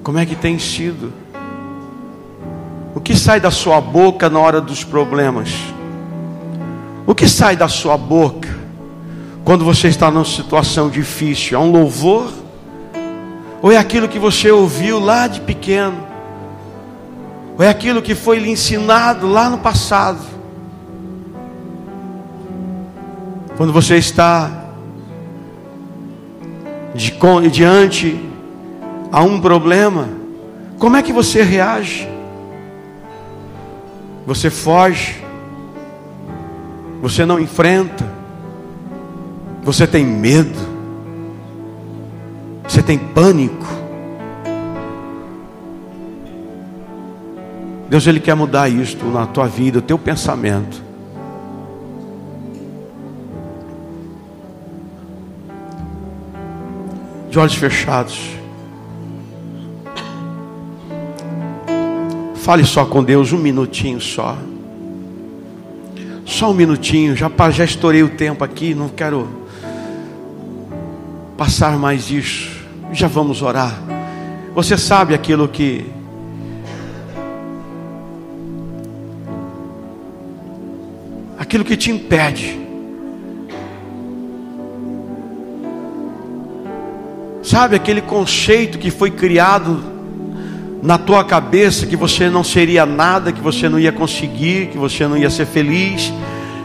Como 0.09 0.17
é 0.17 0.25
que 0.25 0.35
tem 0.35 0.57
sido? 0.57 1.13
O 2.95 2.99
que 2.99 3.15
sai 3.15 3.39
da 3.39 3.51
sua 3.51 3.79
boca 3.79 4.27
na 4.27 4.39
hora 4.39 4.59
dos 4.59 4.83
problemas? 4.83 5.51
O 7.05 7.13
que 7.13 7.27
sai 7.27 7.55
da 7.55 7.67
sua 7.67 7.95
boca 7.95 8.49
quando 9.45 9.63
você 9.63 9.87
está 9.87 10.09
numa 10.09 10.25
situação 10.25 10.89
difícil? 10.89 11.55
É 11.55 11.61
um 11.61 11.71
louvor? 11.71 12.33
Ou 13.61 13.71
é 13.71 13.77
aquilo 13.77 14.07
que 14.07 14.17
você 14.17 14.49
ouviu 14.49 14.99
lá 14.99 15.27
de 15.27 15.41
pequeno? 15.41 15.99
Ou 17.55 17.63
é 17.63 17.69
aquilo 17.69 18.01
que 18.01 18.15
foi 18.15 18.39
lhe 18.39 18.49
ensinado 18.49 19.27
lá 19.27 19.47
no 19.47 19.59
passado? 19.59 20.25
Quando 23.55 23.71
você 23.71 23.97
está 23.97 24.71
de, 26.95 27.13
diante 27.51 28.28
a 29.11 29.21
um 29.23 29.39
problema, 29.39 30.07
como 30.77 30.95
é 30.95 31.01
que 31.01 31.11
você 31.11 31.41
reage? 31.41 32.07
Você 34.25 34.49
foge? 34.49 35.23
Você 37.01 37.25
não 37.25 37.39
enfrenta? 37.39 38.05
Você 39.63 39.87
tem 39.87 40.05
medo? 40.05 40.59
Você 42.67 42.83
tem 42.83 42.97
pânico? 42.97 43.65
Deus 47.89 48.05
ele 48.05 48.19
quer 48.19 48.35
mudar 48.35 48.69
isto 48.69 49.05
na 49.05 49.25
tua 49.25 49.47
vida, 49.47 49.79
o 49.79 49.81
teu 49.81 49.97
pensamento. 49.97 50.89
de 57.29 57.37
olhos 57.37 57.55
fechados. 57.55 58.38
Fale 62.49 62.65
só 62.65 62.83
com 62.83 63.03
Deus 63.03 63.31
um 63.31 63.37
minutinho 63.37 64.01
só. 64.01 64.35
Só 66.25 66.49
um 66.49 66.53
minutinho, 66.55 67.15
já, 67.15 67.29
já 67.51 67.63
estourei 67.63 68.01
o 68.01 68.09
tempo 68.09 68.43
aqui, 68.43 68.73
não 68.73 68.89
quero 68.89 69.29
passar 71.37 71.77
mais 71.77 72.09
isso. 72.09 72.49
Já 72.91 73.07
vamos 73.07 73.43
orar. 73.43 73.79
Você 74.55 74.79
sabe 74.79 75.13
aquilo 75.13 75.47
que 75.47 75.85
aquilo 81.37 81.63
que 81.63 81.77
te 81.77 81.91
impede 81.91 82.59
Sabe 87.43 87.75
aquele 87.75 88.01
conceito 88.01 88.79
que 88.79 88.89
foi 88.89 89.11
criado 89.11 89.98
na 90.81 90.97
tua 90.97 91.23
cabeça 91.23 91.85
que 91.85 91.95
você 91.95 92.29
não 92.29 92.43
seria 92.43 92.85
nada, 92.85 93.31
que 93.31 93.41
você 93.41 93.67
não 93.67 93.79
ia 93.79 93.91
conseguir, 93.91 94.67
que 94.67 94.77
você 94.77 95.07
não 95.07 95.17
ia 95.17 95.29
ser 95.29 95.45
feliz, 95.45 96.13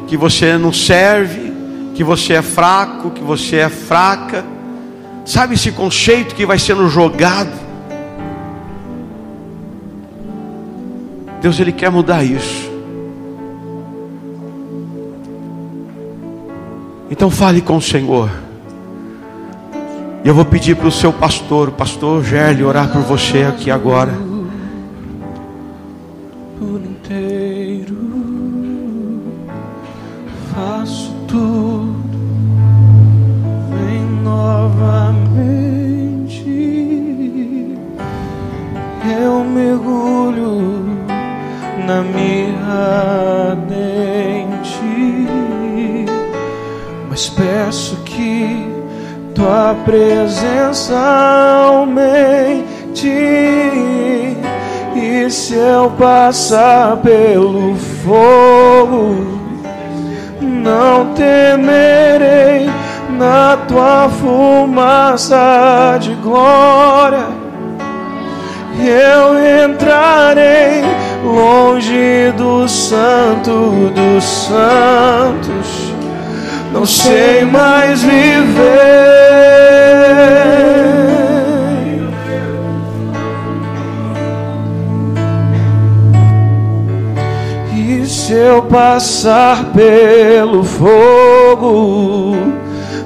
que 0.06 0.16
você 0.16 0.56
não 0.56 0.72
serve, 0.72 1.52
que 1.94 2.04
você 2.04 2.34
é 2.34 2.42
fraco, 2.42 3.10
que 3.10 3.22
você 3.22 3.56
é 3.56 3.68
fraca. 3.68 4.44
Sabe 5.24 5.54
esse 5.54 5.72
conceito 5.72 6.34
que 6.34 6.46
vai 6.46 6.58
sendo 6.58 6.88
jogado? 6.88 7.52
Deus 11.40 11.58
ele 11.58 11.72
quer 11.72 11.90
mudar 11.90 12.22
isso. 12.22 12.72
Então 17.10 17.30
fale 17.30 17.60
com 17.60 17.76
o 17.76 17.82
Senhor. 17.82 18.43
E 20.24 20.28
eu 20.28 20.34
vou 20.34 20.46
pedir 20.46 20.74
para 20.74 20.88
o 20.88 20.90
seu 20.90 21.12
pastor, 21.12 21.68
o 21.68 21.72
pastor 21.72 22.24
Gerli, 22.24 22.64
orar 22.64 22.90
por 22.90 23.02
você 23.02 23.42
aqui 23.42 23.70
agora. 23.70 24.33
Presença 49.84 50.94
aumente. 51.68 53.08
E 54.94 55.30
se 55.30 55.54
eu 55.54 55.90
passar 55.98 56.96
pelo 56.98 57.74
fogo, 58.04 59.40
não 60.40 61.12
temerei 61.14 62.70
na 63.18 63.56
tua 63.68 64.08
fumaça 64.08 65.98
de 66.00 66.14
glória. 66.14 67.26
Eu 68.78 69.64
entrarei 69.66 70.82
longe 71.24 72.32
do 72.36 72.68
santo 72.68 73.90
dos 73.94 74.24
santos 74.24 75.93
não 76.74 76.84
sei 76.84 77.44
mais 77.44 78.02
viver. 78.02 78.34
E 87.72 88.04
se 88.04 88.32
eu 88.32 88.62
passar 88.62 89.66
pelo 89.66 90.64
fogo, 90.64 92.36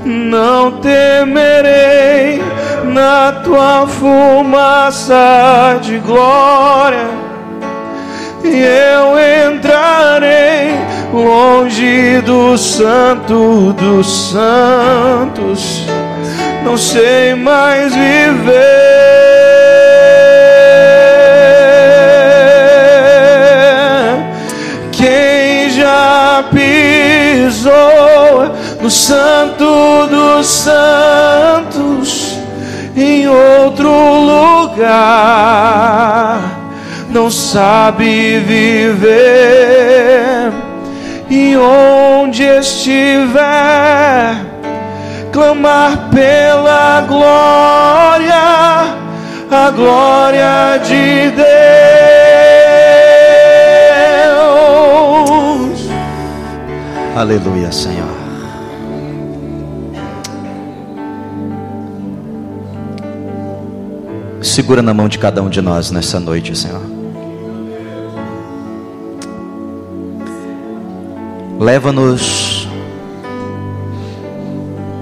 não 0.06 0.72
temerei 0.80 2.42
na 2.84 3.32
tua 3.44 3.86
fumaça 3.86 5.78
de 5.82 5.98
glória. 5.98 7.06
E 8.42 8.62
eu 8.62 9.52
entrarei 9.52 10.72
longe 11.12 12.20
do 12.22 12.56
santo 12.58 13.72
dos 13.72 14.30
santos, 14.30 15.86
não 16.64 16.76
sei 16.76 17.34
mais 17.34 17.94
viver. 17.94 18.58
Quem 24.92 25.70
já 25.70 26.44
pisou 26.50 27.68
no 28.80 28.90
santo 28.90 30.06
dos 30.08 30.46
santos 30.46 32.38
em 32.94 33.26
outro 33.28 33.90
lugar? 34.70 35.18
Não 37.10 37.30
sabe 37.30 38.38
viver 38.40 39.48
e 41.30 41.56
onde 41.56 42.42
estiver, 42.42 43.36
clamar 45.32 46.08
pela 46.10 47.02
glória, 47.02 48.34
a 49.50 49.70
glória 49.70 50.78
de 50.78 51.30
Deus. 51.30 51.48
Aleluia, 57.14 57.70
Senhor. 57.72 58.16
Segura 64.40 64.80
na 64.82 64.94
mão 64.94 65.08
de 65.08 65.18
cada 65.18 65.42
um 65.42 65.48
de 65.48 65.60
nós 65.60 65.90
nessa 65.90 66.18
noite, 66.18 66.56
Senhor. 66.56 66.97
Leva-nos 71.58 72.68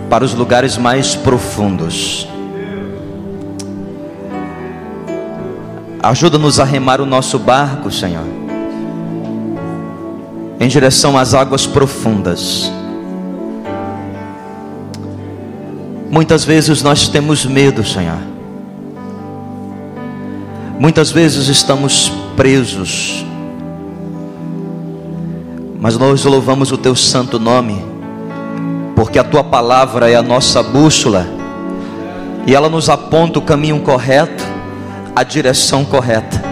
para 0.09 0.25
os 0.25 0.33
lugares 0.33 0.79
mais 0.79 1.15
profundos. 1.15 2.27
Ajuda-nos 6.03 6.59
a 6.59 6.65
remar 6.65 7.01
o 7.01 7.05
nosso 7.05 7.39
barco, 7.39 7.91
Senhor, 7.91 8.25
em 10.59 10.69
direção 10.69 11.19
às 11.19 11.35
águas 11.35 11.67
profundas. 11.67 12.73
Muitas 16.11 16.45
vezes 16.45 16.83
nós 16.83 17.09
temos 17.09 17.45
medo, 17.45 17.85
Senhor. 17.85 18.21
Muitas 20.79 21.11
vezes 21.11 21.49
estamos 21.49 22.11
presos. 22.37 23.26
Mas 25.87 25.97
nós 25.97 26.25
louvamos 26.25 26.73
o 26.73 26.77
teu 26.77 26.97
santo 26.97 27.39
nome, 27.39 27.81
porque 28.97 29.21
a 29.21 29.23
tua 29.23 29.45
palavra 29.45 30.11
é 30.11 30.17
a 30.17 30.23
nossa 30.23 30.61
bússola 30.61 31.29
e 32.45 32.57
ela 32.57 32.69
nos 32.69 32.89
aponta 32.91 33.39
o 33.39 33.43
caminho 33.43 33.79
correto, 33.79 34.43
a 35.15 35.23
direção 35.23 35.85
correta. 35.85 36.43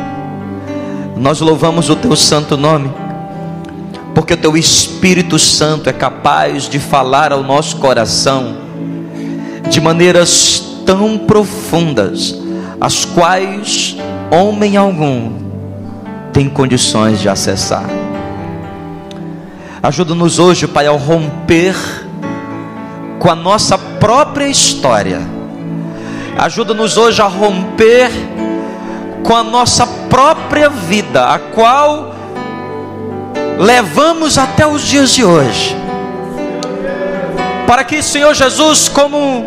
Nós 1.17 1.41
louvamos 1.41 1.91
o 1.91 1.97
teu 1.97 2.15
santo 2.15 2.57
nome, 2.57 2.93
porque 4.15 4.35
o 4.35 4.37
teu 4.37 4.57
Espírito 4.57 5.37
Santo 5.37 5.91
é 5.91 5.93
capaz 5.93 6.69
de 6.69 6.79
falar 6.79 7.33
ao 7.33 7.43
nosso 7.43 7.79
coração 7.79 8.59
de 9.69 9.81
maneiras 9.81 10.63
tão 10.87 11.19
profundas, 11.19 12.41
as 12.81 13.05
quais 13.05 13.97
homem 14.31 14.77
algum 14.77 15.33
tem 16.33 16.49
condições 16.49 17.21
de 17.21 17.29
acessar. 17.29 18.04
Ajuda-nos 19.85 20.39
hoje, 20.39 20.67
Pai, 20.67 20.87
ao 20.87 20.97
romper 20.97 21.77
com 23.19 23.31
a 23.31 23.35
nossa 23.35 23.77
própria 23.77 24.47
história. 24.47 25.21
Ajuda-nos 26.39 26.97
hoje 26.97 27.21
a 27.21 27.27
romper 27.27 28.11
com 29.23 29.37
a 29.37 29.43
nossa 29.43 29.87
própria 29.87 30.71
vida, 30.71 31.27
a 31.27 31.39
qual 31.39 32.15
levamos 33.59 34.39
até 34.39 34.67
os 34.67 34.81
dias 34.81 35.11
de 35.11 35.23
hoje. 35.23 35.77
Para 37.67 37.85
que, 37.85 38.03
Senhor 38.03 38.33
Jesus, 38.33 38.89
como 38.89 39.45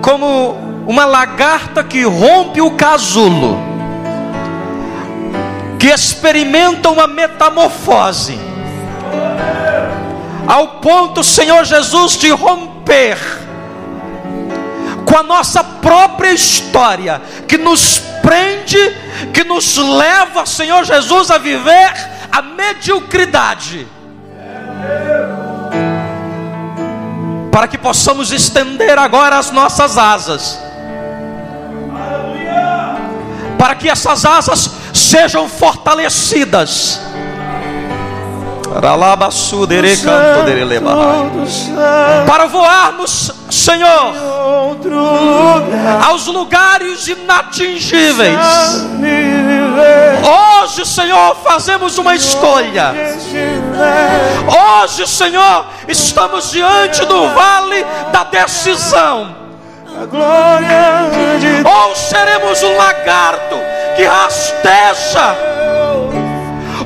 como 0.00 0.84
uma 0.86 1.06
lagarta 1.06 1.82
que 1.82 2.04
rompe 2.04 2.60
o 2.60 2.70
casulo, 2.76 3.58
que 5.76 5.88
experimenta 5.88 6.88
uma 6.88 7.08
metamorfose, 7.08 8.49
ao 10.46 10.80
ponto, 10.80 11.22
Senhor 11.22 11.64
Jesus, 11.64 12.16
de 12.18 12.30
romper 12.30 13.16
com 15.04 15.16
a 15.16 15.22
nossa 15.22 15.62
própria 15.62 16.32
história, 16.32 17.22
que 17.46 17.56
nos 17.56 17.98
prende, 18.22 18.78
que 19.32 19.44
nos 19.44 19.76
leva, 19.76 20.44
Senhor 20.46 20.84
Jesus, 20.84 21.30
a 21.30 21.38
viver 21.38 21.92
a 22.32 22.42
mediocridade 22.42 23.86
para 27.50 27.66
que 27.66 27.76
possamos 27.76 28.30
estender 28.32 28.98
agora 28.98 29.38
as 29.38 29.50
nossas 29.50 29.98
asas, 29.98 30.60
para 33.58 33.74
que 33.74 33.88
essas 33.88 34.24
asas 34.24 34.70
sejam 34.94 35.48
fortalecidas. 35.48 37.09
Para 42.26 42.46
voarmos, 42.46 43.32
Senhor, 43.50 44.14
aos 46.06 46.26
lugares 46.26 47.08
inatingíveis. 47.08 48.38
Hoje, 50.62 50.86
Senhor, 50.86 51.36
fazemos 51.42 51.98
uma 51.98 52.14
escolha. 52.14 52.94
Hoje, 54.82 55.06
Senhor, 55.06 55.66
estamos 55.88 56.50
diante 56.52 57.04
do 57.06 57.28
vale 57.28 57.84
da 58.12 58.24
decisão. 58.24 59.34
Ou 61.64 61.96
seremos 61.96 62.62
um 62.62 62.76
lagarto 62.76 63.56
que 63.96 64.04
rasteja, 64.04 65.36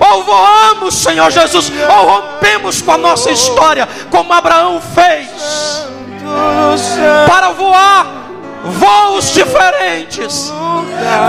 ou 0.01 0.25
voamos, 0.25 0.95
Senhor 0.95 1.31
Jesus, 1.31 1.71
ou 1.89 2.07
rompemos 2.07 2.83
com 2.83 2.93
a 2.93 2.99
nossa 2.99 3.31
história, 3.31 3.89
como 4.11 4.33
Abraão 4.33 4.81
fez, 4.95 5.87
para 7.27 7.51
voar 7.51 8.25
voos 8.65 9.33
diferentes, 9.33 10.53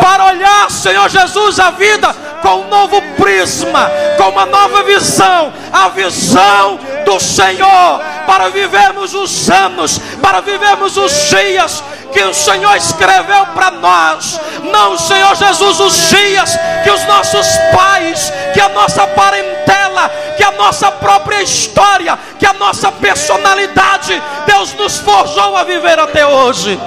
para 0.01 0.25
olhar, 0.25 0.69
Senhor 0.71 1.09
Jesus, 1.09 1.59
a 1.59 1.71
vida 1.71 2.15
com 2.41 2.61
um 2.61 2.67
novo 2.69 3.01
prisma, 3.17 3.89
com 4.17 4.29
uma 4.29 4.45
nova 4.45 4.83
visão, 4.83 5.51
a 5.73 5.89
visão 5.89 6.79
do 7.03 7.19
Senhor, 7.19 8.01
para 8.25 8.49
vivermos 8.49 9.13
os 9.13 9.49
anos, 9.49 9.99
para 10.21 10.41
vivermos 10.41 10.95
os 10.95 11.11
dias 11.29 11.83
que 12.15 12.23
o 12.23 12.33
Senhor 12.33 12.77
escreveu 12.77 13.45
para 13.47 13.71
nós, 13.71 14.39
não, 14.71 14.97
Senhor 14.97 15.35
Jesus, 15.35 15.81
os 15.81 16.09
dias 16.09 16.57
que 16.81 16.89
os 16.89 17.05
nossos 17.05 17.45
pais, 17.73 18.31
que 18.53 18.61
a 18.61 18.69
nossa 18.69 19.05
parentela, 19.05 20.09
que 20.37 20.43
a 20.43 20.51
nossa 20.51 20.89
própria 20.89 21.41
história, 21.41 22.17
que 22.39 22.45
a 22.45 22.53
nossa 22.53 22.89
personalidade, 22.89 24.21
Deus 24.47 24.73
nos 24.75 24.97
forjou 24.99 25.57
a 25.57 25.65
viver 25.65 25.99
até 25.99 26.25
hoje. 26.25 26.79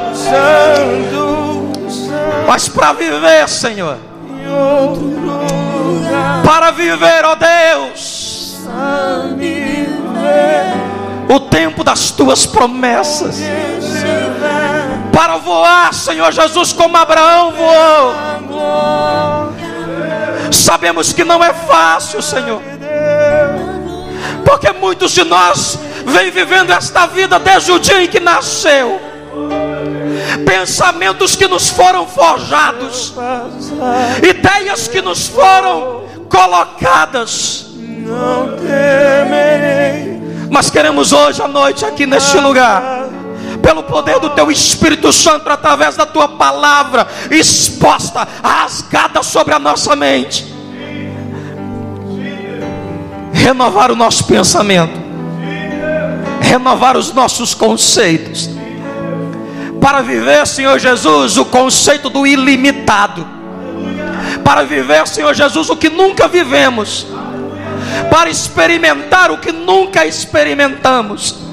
Mas 2.46 2.66
para 2.66 2.94
viver, 2.94 3.46
Senhor, 3.50 3.98
para 6.42 6.70
viver, 6.70 7.24
ó 7.26 7.34
Deus, 7.34 8.56
o 11.28 11.40
tempo 11.40 11.84
das 11.84 12.10
tuas 12.10 12.46
promessas, 12.46 13.36
para 15.18 15.36
voar, 15.36 15.92
Senhor 15.92 16.30
Jesus, 16.30 16.72
como 16.72 16.96
Abraão 16.96 17.50
voou. 17.50 18.14
Sabemos 20.52 21.12
que 21.12 21.24
não 21.24 21.42
é 21.42 21.52
fácil, 21.52 22.22
Senhor, 22.22 22.62
porque 24.44 24.70
muitos 24.70 25.10
de 25.10 25.24
nós 25.24 25.76
vêm 26.06 26.30
vivendo 26.30 26.70
esta 26.70 27.06
vida 27.06 27.36
desde 27.40 27.72
o 27.72 27.80
dia 27.80 28.04
em 28.04 28.06
que 28.06 28.20
nasceu 28.20 29.00
pensamentos 30.46 31.34
que 31.34 31.48
nos 31.48 31.68
foram 31.68 32.06
forjados, 32.06 33.12
ideias 34.22 34.86
que 34.86 35.02
nos 35.02 35.26
foram 35.26 36.04
colocadas. 36.28 37.66
Não 37.76 38.56
temerei. 38.56 40.16
Mas 40.48 40.70
queremos 40.70 41.12
hoje 41.12 41.42
à 41.42 41.48
noite 41.48 41.84
aqui 41.84 42.06
neste 42.06 42.38
lugar 42.38 43.17
pelo 43.68 43.82
poder 43.82 44.18
do 44.18 44.30
teu 44.30 44.50
Espírito 44.50 45.12
Santo, 45.12 45.46
através 45.50 45.94
da 45.94 46.06
tua 46.06 46.26
palavra 46.26 47.06
exposta, 47.30 48.26
rasgada 48.42 49.22
sobre 49.22 49.52
a 49.52 49.58
nossa 49.58 49.94
mente, 49.94 50.50
renovar 53.30 53.90
o 53.90 53.94
nosso 53.94 54.24
pensamento, 54.24 54.98
renovar 56.40 56.96
os 56.96 57.12
nossos 57.12 57.52
conceitos, 57.52 58.48
para 59.78 60.00
viver, 60.00 60.46
Senhor 60.46 60.78
Jesus, 60.78 61.36
o 61.36 61.44
conceito 61.44 62.08
do 62.08 62.26
ilimitado, 62.26 63.28
para 64.42 64.62
viver, 64.62 65.06
Senhor 65.06 65.34
Jesus, 65.34 65.68
o 65.68 65.76
que 65.76 65.90
nunca 65.90 66.26
vivemos, 66.26 67.06
para 68.10 68.30
experimentar 68.30 69.30
o 69.30 69.36
que 69.36 69.52
nunca 69.52 70.06
experimentamos 70.06 71.47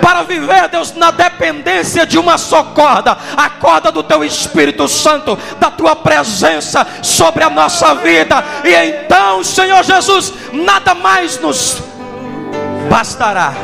para 0.00 0.22
viver, 0.22 0.68
Deus, 0.68 0.94
na 0.94 1.10
dependência 1.10 2.06
de 2.06 2.18
uma 2.18 2.36
só 2.36 2.62
corda, 2.62 3.16
a 3.36 3.48
corda 3.48 3.90
do 3.90 4.02
Teu 4.02 4.24
Espírito 4.24 4.86
Santo, 4.86 5.38
da 5.58 5.70
Tua 5.70 5.96
presença 5.96 6.86
sobre 7.02 7.42
a 7.42 7.50
nossa 7.50 7.94
vida, 7.94 8.44
e 8.64 8.74
então, 8.74 9.42
Senhor 9.42 9.82
Jesus, 9.82 10.32
nada 10.52 10.94
mais 10.94 11.38
nos 11.40 11.82
bastará. 12.88 13.54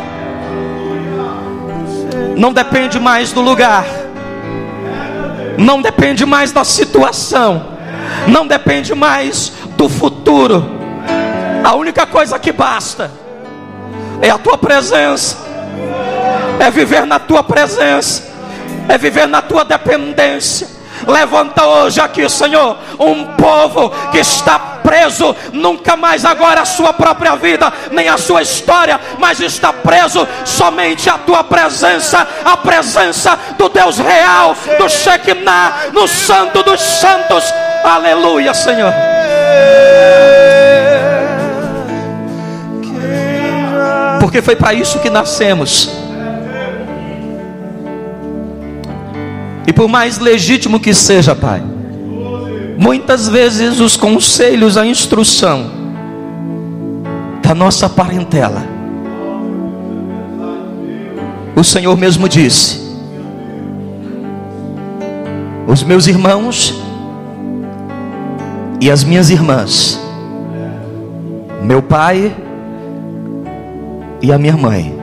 Não 2.37 2.53
depende 2.53 2.99
mais 2.99 3.33
do 3.33 3.43
lugar, 3.43 3.85
não 5.59 5.83
depende 5.83 6.25
mais 6.25 6.53
da 6.53 6.65
situação, 6.65 7.67
não 8.27 8.47
depende 8.47 8.95
mais 8.95 9.53
do 9.77 9.89
futuro. 9.89 10.79
A 11.63 11.75
única 11.75 12.07
coisa 12.07 12.39
que 12.39 12.51
basta 12.51 13.11
é 14.23 14.31
a 14.31 14.39
tua 14.39 14.57
presença 14.57 15.50
é 16.59 16.71
viver 16.71 17.07
na 17.07 17.19
tua 17.19 17.43
presença, 17.43 18.23
é 18.89 18.99
viver 18.99 19.27
na 19.27 19.41
tua 19.41 19.65
dependência. 19.65 20.69
Levanta 21.07 21.65
hoje 21.65 22.01
aqui, 22.01 22.29
Senhor, 22.29 22.77
um 22.99 23.25
povo 23.37 23.91
que 24.13 24.19
está 24.19 24.59
preso, 24.59 25.35
nunca 25.53 25.97
mais 25.97 26.25
agora 26.25 26.61
a 26.61 26.65
sua 26.65 26.93
própria 26.93 27.37
vida, 27.37 27.73
nem 27.91 28.09
a 28.09 28.19
sua 28.19 28.43
história, 28.43 29.01
mas 29.19 29.41
está 29.41 29.73
preso 29.73 30.27
somente 30.45 31.09
a 31.09 31.17
tua 31.17 31.43
presença, 31.43 32.27
a 32.45 32.57
presença 32.57 33.39
do 33.57 33.69
Deus 33.69 33.99
real, 33.99 34.55
do 34.79 34.89
Shekinah, 34.89 35.75
no 35.93 36.07
Santo 36.07 36.63
dos 36.63 36.81
Santos. 36.81 37.45
Aleluia, 37.85 38.53
Senhor. 38.53 38.93
Porque 44.21 44.43
foi 44.43 44.55
para 44.55 44.75
isso 44.75 44.99
que 44.99 45.09
nascemos. 45.09 45.91
E 49.67 49.73
por 49.73 49.89
mais 49.89 50.19
legítimo 50.19 50.79
que 50.79 50.93
seja, 50.93 51.35
Pai, 51.35 51.63
muitas 52.79 53.29
vezes 53.29 53.81
os 53.81 53.97
conselhos, 53.97 54.77
a 54.77 54.87
instrução 54.87 55.71
da 57.43 57.55
nossa 57.55 57.89
parentela, 57.89 58.63
o 61.57 61.65
Senhor 61.65 61.97
mesmo 61.97 62.29
disse: 62.29 62.81
os 65.67 65.83
meus 65.83 66.07
irmãos 66.07 66.83
e 68.81 68.91
as 68.91 69.05
minhas 69.05 69.31
irmãs, 69.31 70.01
meu 71.63 71.81
pai 71.81 72.35
e 74.23 74.33
a 74.33 74.39
minha 74.39 74.57
mãe, 74.57 74.99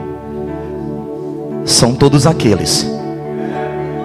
são 1.64 1.94
todos 1.94 2.26
aqueles 2.26 2.86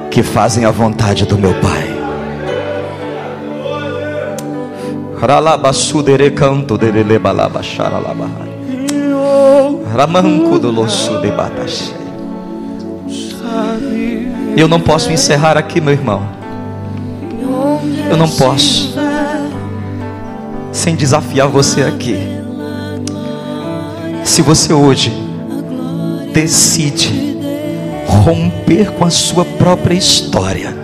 que 0.09 0.22
fazem 0.24 0.66
a 0.66 0.72
vontade 0.72 1.26
do 1.26 1.38
meu 1.38 1.53
pai. 1.55 1.93
Eu 14.57 14.68
não 14.68 14.80
posso 14.80 15.11
encerrar 15.11 15.57
aqui, 15.57 15.80
meu 15.80 15.93
irmão. 15.93 16.28
Eu 18.09 18.18
não 18.18 18.30
posso 18.30 18.93
sem 20.72 20.95
desafiar 20.95 21.47
você 21.47 21.84
aqui. 21.84 22.18
Se 24.24 24.41
você 24.41 24.74
hoje 24.74 25.11
decide 26.32 27.38
romper 28.07 28.91
com 28.91 29.05
a 29.05 29.09
sua 29.09 29.43
própria 29.43 29.95
história, 29.95 30.76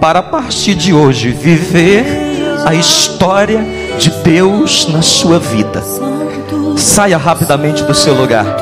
para 0.00 0.18
a 0.18 0.22
partir 0.22 0.74
de 0.74 0.92
hoje 0.92 1.30
viver 1.30 2.04
a 2.66 2.74
história 2.74 3.64
de 3.98 4.10
Deus 4.22 4.88
na 4.88 5.00
sua 5.00 5.38
vida, 5.38 5.82
saia 6.76 7.16
rapidamente 7.16 7.84
do 7.84 7.94
seu 7.94 8.14
lugar, 8.14 8.56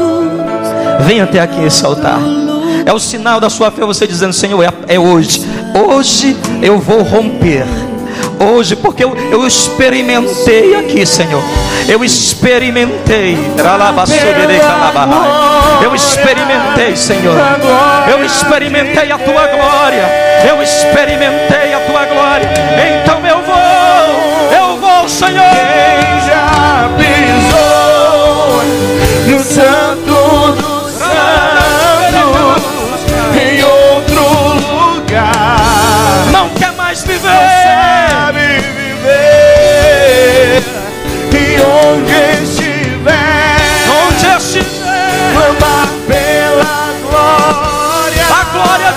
venha 1.01 1.25
até 1.25 1.41
aqui 1.41 1.61
esse 1.65 1.85
altar. 1.85 2.21
É 2.85 2.93
o 2.93 2.99
sinal 2.99 3.41
da 3.41 3.49
sua 3.49 3.71
fé 3.71 3.85
você 3.85 4.07
dizendo: 4.07 4.33
Senhor, 4.33 4.63
é, 4.63 4.95
é 4.95 4.99
hoje, 4.99 5.43
hoje 5.75 6.37
eu 6.63 6.79
vou 6.79 7.03
romper 7.03 7.65
hoje, 8.41 8.75
porque 8.75 9.05
eu, 9.05 9.15
eu 9.31 9.47
experimentei 9.47 10.75
aqui, 10.75 11.05
Senhor. 11.05 11.43
Eu 11.87 12.03
experimentei. 12.03 13.37
Eu 15.83 15.95
experimentei, 15.95 16.97
Senhor. 16.97 17.37
Eu 18.11 18.25
experimentei 18.25 19.13
a 19.13 19.19
tua 19.19 19.47
glória. 19.47 20.05
Eu 20.49 20.63
experimentei 20.63 21.75
a 21.75 21.81
tua 21.81 22.07
glória. 22.07 22.51
Então 23.03 23.27
eu 23.27 23.43
vou, 23.43 23.57
eu 24.59 24.77
vou, 24.79 25.09
Senhor. 25.09 25.45
Quem 25.51 26.21
já 26.27 26.89
pisou 26.97 28.63
no 29.27 29.45
santo 29.45 30.10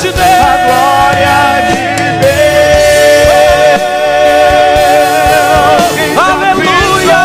de 0.04 0.12
Deus. 0.12 0.20
A 0.20 0.58
glória 0.66 1.38
de 1.70 1.80
Deus. 2.20 2.44
Aleluia. 6.18 7.24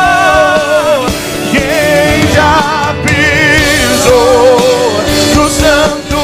Quem 1.51 2.23
já 2.33 2.95
pisou 3.05 4.55
no 5.35 5.47
santo 5.49 6.19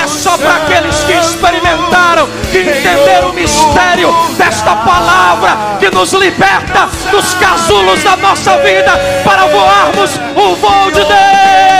É 0.00 0.06
só 0.06 0.38
para 0.38 0.56
aqueles 0.56 1.02
que 1.02 1.12
experimentaram, 1.12 2.28
que 2.52 2.60
entenderam 2.60 3.30
o 3.30 3.32
mistério 3.32 4.14
desta 4.38 4.76
palavra 4.76 5.56
que 5.80 5.90
nos 5.90 6.12
liberta 6.12 6.88
dos 7.10 7.34
casulos 7.34 8.04
da 8.04 8.16
nossa 8.16 8.58
vida 8.58 8.92
para 9.24 9.46
voarmos 9.46 10.20
o 10.36 10.54
voo 10.54 10.90
de 10.92 11.00
Deus. 11.00 11.75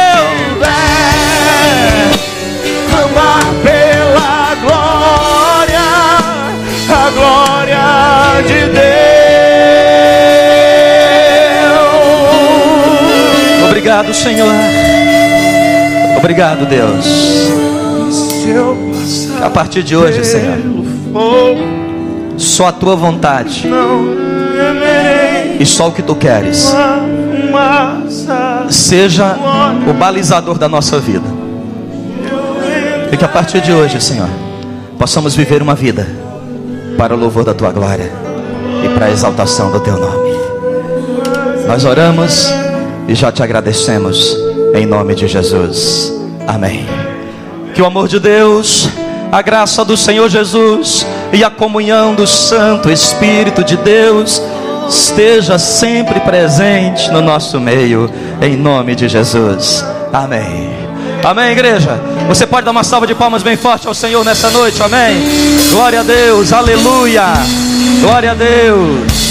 Glória 7.16 8.42
de 8.46 8.60
Deus. 8.68 8.86
Obrigado, 13.68 14.12
Senhor. 14.12 14.52
Obrigado, 16.18 16.66
Deus. 16.66 17.06
A 19.42 19.48
partir 19.50 19.82
de 19.82 19.96
hoje, 19.96 20.24
Senhor, 20.24 20.58
só 22.36 22.68
a 22.68 22.72
tua 22.72 22.94
vontade 22.94 23.64
e 25.58 25.64
só 25.64 25.88
o 25.88 25.92
que 25.92 26.02
tu 26.02 26.14
queres 26.14 26.74
seja 28.70 29.36
o 29.88 29.92
balizador 29.94 30.58
da 30.58 30.68
nossa 30.68 30.98
vida. 30.98 31.46
E 33.10 33.16
que 33.16 33.24
a 33.24 33.28
partir 33.28 33.60
de 33.60 33.72
hoje, 33.72 34.00
Senhor, 34.00 34.28
possamos 34.98 35.34
viver 35.34 35.62
uma 35.62 35.74
vida 35.74 36.25
para 37.06 37.14
o 37.14 37.18
louvor 37.20 37.44
da 37.44 37.54
tua 37.54 37.70
glória 37.70 38.10
e 38.84 38.88
para 38.88 39.06
a 39.06 39.10
exaltação 39.12 39.70
do 39.70 39.78
teu 39.78 39.96
nome. 39.96 40.36
Nós 41.68 41.84
oramos 41.84 42.52
e 43.06 43.14
já 43.14 43.30
te 43.30 43.44
agradecemos 43.44 44.36
em 44.74 44.86
nome 44.86 45.14
de 45.14 45.28
Jesus. 45.28 46.12
Amém. 46.48 46.84
Que 47.72 47.80
o 47.80 47.86
amor 47.86 48.08
de 48.08 48.18
Deus, 48.18 48.88
a 49.30 49.40
graça 49.40 49.84
do 49.84 49.96
Senhor 49.96 50.28
Jesus 50.28 51.06
e 51.32 51.44
a 51.44 51.50
comunhão 51.50 52.12
do 52.12 52.26
Santo 52.26 52.90
Espírito 52.90 53.62
de 53.62 53.76
Deus 53.76 54.42
esteja 54.88 55.60
sempre 55.60 56.18
presente 56.18 57.08
no 57.12 57.22
nosso 57.22 57.60
meio, 57.60 58.10
em 58.42 58.56
nome 58.56 58.96
de 58.96 59.08
Jesus. 59.08 59.84
Amém. 60.12 60.74
Amém, 61.22 61.52
igreja. 61.52 62.00
Você 62.26 62.46
pode 62.46 62.64
dar 62.64 62.72
uma 62.72 62.84
salva 62.84 63.06
de 63.06 63.14
palmas 63.14 63.42
bem 63.42 63.56
forte 63.56 63.86
ao 63.86 63.94
Senhor 63.94 64.24
nessa 64.24 64.50
noite. 64.50 64.82
Amém. 64.82 65.22
Glória 65.70 66.00
a 66.00 66.02
Deus. 66.02 66.52
Aleluia. 66.52 67.32
Glória 68.00 68.32
a 68.32 68.34
Deus. 68.34 69.25